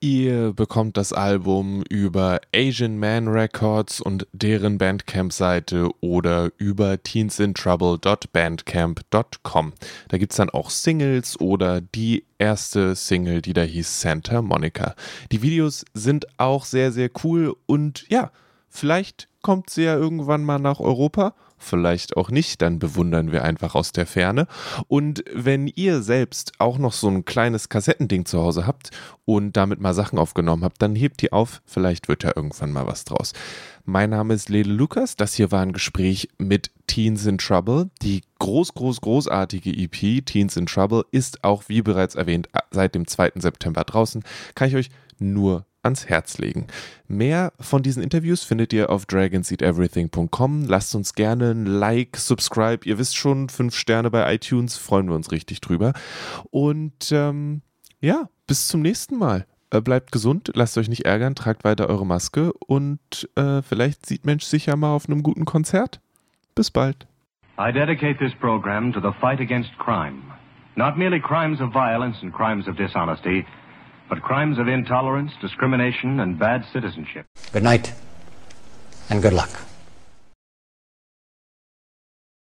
Ihr 0.00 0.52
bekommt 0.52 0.98
das 0.98 1.14
Album 1.14 1.82
über 1.88 2.42
Asian 2.54 2.98
Man 2.98 3.28
Records 3.28 4.02
und 4.02 4.26
deren 4.32 4.76
Bandcamp-Seite 4.76 5.88
oder 6.02 6.50
über 6.58 7.02
teensinTrouble.bandcamp.com. 7.02 9.72
Da 10.08 10.18
gibt 10.18 10.32
es 10.32 10.36
dann 10.36 10.50
auch 10.50 10.68
Singles 10.68 11.40
oder 11.40 11.80
die 11.80 12.26
erste 12.36 12.94
Single, 12.94 13.40
die 13.40 13.54
da 13.54 13.62
hieß 13.62 14.02
Santa 14.02 14.42
Monica. 14.42 14.94
Die 15.32 15.40
Videos 15.40 15.86
sind 15.94 16.26
auch 16.38 16.66
sehr, 16.66 16.92
sehr 16.92 17.08
cool 17.24 17.56
und 17.64 18.06
ja, 18.10 18.32
vielleicht 18.68 19.30
kommt 19.40 19.70
sie 19.70 19.84
ja 19.84 19.96
irgendwann 19.96 20.44
mal 20.44 20.58
nach 20.58 20.78
Europa 20.78 21.32
vielleicht 21.58 22.16
auch 22.16 22.30
nicht, 22.30 22.62
dann 22.62 22.78
bewundern 22.78 23.32
wir 23.32 23.44
einfach 23.44 23.74
aus 23.74 23.92
der 23.92 24.06
Ferne. 24.06 24.46
Und 24.88 25.24
wenn 25.32 25.66
ihr 25.66 26.02
selbst 26.02 26.52
auch 26.58 26.78
noch 26.78 26.92
so 26.92 27.08
ein 27.08 27.24
kleines 27.24 27.68
Kassettending 27.68 28.24
zu 28.24 28.40
Hause 28.40 28.66
habt 28.66 28.90
und 29.24 29.56
damit 29.56 29.80
mal 29.80 29.94
Sachen 29.94 30.18
aufgenommen 30.18 30.64
habt, 30.64 30.80
dann 30.82 30.94
hebt 30.94 31.22
die 31.22 31.32
auf, 31.32 31.62
vielleicht 31.64 32.08
wird 32.08 32.24
ja 32.24 32.32
irgendwann 32.34 32.72
mal 32.72 32.86
was 32.86 33.04
draus. 33.04 33.32
Mein 33.84 34.10
Name 34.10 34.34
ist 34.34 34.48
Lele 34.48 34.72
Lukas, 34.72 35.16
das 35.16 35.34
hier 35.34 35.52
war 35.52 35.62
ein 35.62 35.72
Gespräch 35.72 36.28
mit 36.38 36.70
Teens 36.86 37.24
in 37.26 37.38
Trouble. 37.38 37.90
Die 38.02 38.22
groß, 38.38 38.74
groß, 38.74 39.00
großartige 39.00 39.70
EP 39.70 40.24
Teens 40.24 40.56
in 40.56 40.66
Trouble 40.66 41.04
ist 41.12 41.44
auch, 41.44 41.64
wie 41.68 41.82
bereits 41.82 42.16
erwähnt, 42.16 42.48
seit 42.70 42.94
dem 42.94 43.06
2. 43.06 43.32
September 43.36 43.84
draußen. 43.84 44.24
Kann 44.54 44.68
ich 44.68 44.76
euch 44.76 44.90
nur 45.18 45.66
ans 45.86 46.06
Herz 46.06 46.38
legen. 46.38 46.66
Mehr 47.08 47.52
von 47.58 47.82
diesen 47.82 48.02
Interviews 48.02 48.44
findet 48.44 48.72
ihr 48.72 48.90
auf 48.90 49.06
dragonseateverything.com. 49.06 50.64
Lasst 50.66 50.94
uns 50.94 51.14
gerne 51.14 51.52
ein 51.52 51.66
Like, 51.66 52.18
Subscribe. 52.18 52.86
Ihr 52.86 52.98
wisst 52.98 53.16
schon, 53.16 53.48
fünf 53.48 53.74
Sterne 53.74 54.10
bei 54.10 54.34
iTunes, 54.34 54.76
freuen 54.76 55.08
wir 55.08 55.14
uns 55.14 55.32
richtig 55.32 55.60
drüber. 55.60 55.94
Und 56.50 57.10
ähm, 57.12 57.62
ja, 58.00 58.28
bis 58.46 58.68
zum 58.68 58.82
nächsten 58.82 59.16
Mal. 59.16 59.46
Äh, 59.70 59.80
bleibt 59.80 60.12
gesund, 60.12 60.52
lasst 60.54 60.78
euch 60.78 60.88
nicht 60.88 61.06
ärgern, 61.06 61.34
tragt 61.34 61.64
weiter 61.64 61.88
eure 61.88 62.06
Maske 62.06 62.52
und 62.52 63.28
äh, 63.34 63.62
vielleicht 63.62 64.06
sieht 64.06 64.24
Mensch 64.24 64.44
sich 64.44 64.66
ja 64.66 64.76
mal 64.76 64.94
auf 64.94 65.08
einem 65.08 65.22
guten 65.22 65.44
Konzert. 65.44 66.00
Bis 66.54 66.70
bald. 66.70 67.06
I 67.58 67.72
dedicate 67.72 68.18
this 68.18 68.34
program 68.38 68.92
to 68.92 69.00
the 69.00 69.12
fight 69.20 69.40
against 69.40 69.70
crime. 69.78 70.22
Not 70.76 70.96
merely 70.96 71.20
crimes 71.20 71.60
of 71.60 71.72
violence 71.72 72.22
and 72.22 72.32
crimes 72.32 72.68
of 72.68 72.76
dishonesty. 72.76 73.44
But 74.08 74.22
crimes 74.22 74.58
of 74.58 74.68
intolerance, 74.68 75.32
discrimination, 75.40 76.20
and 76.20 76.38
bad 76.38 76.64
citizenship. 76.72 77.26
Good 77.52 77.62
night, 77.62 77.92
and 79.10 79.22
good 79.22 79.32
luck. 79.32 79.50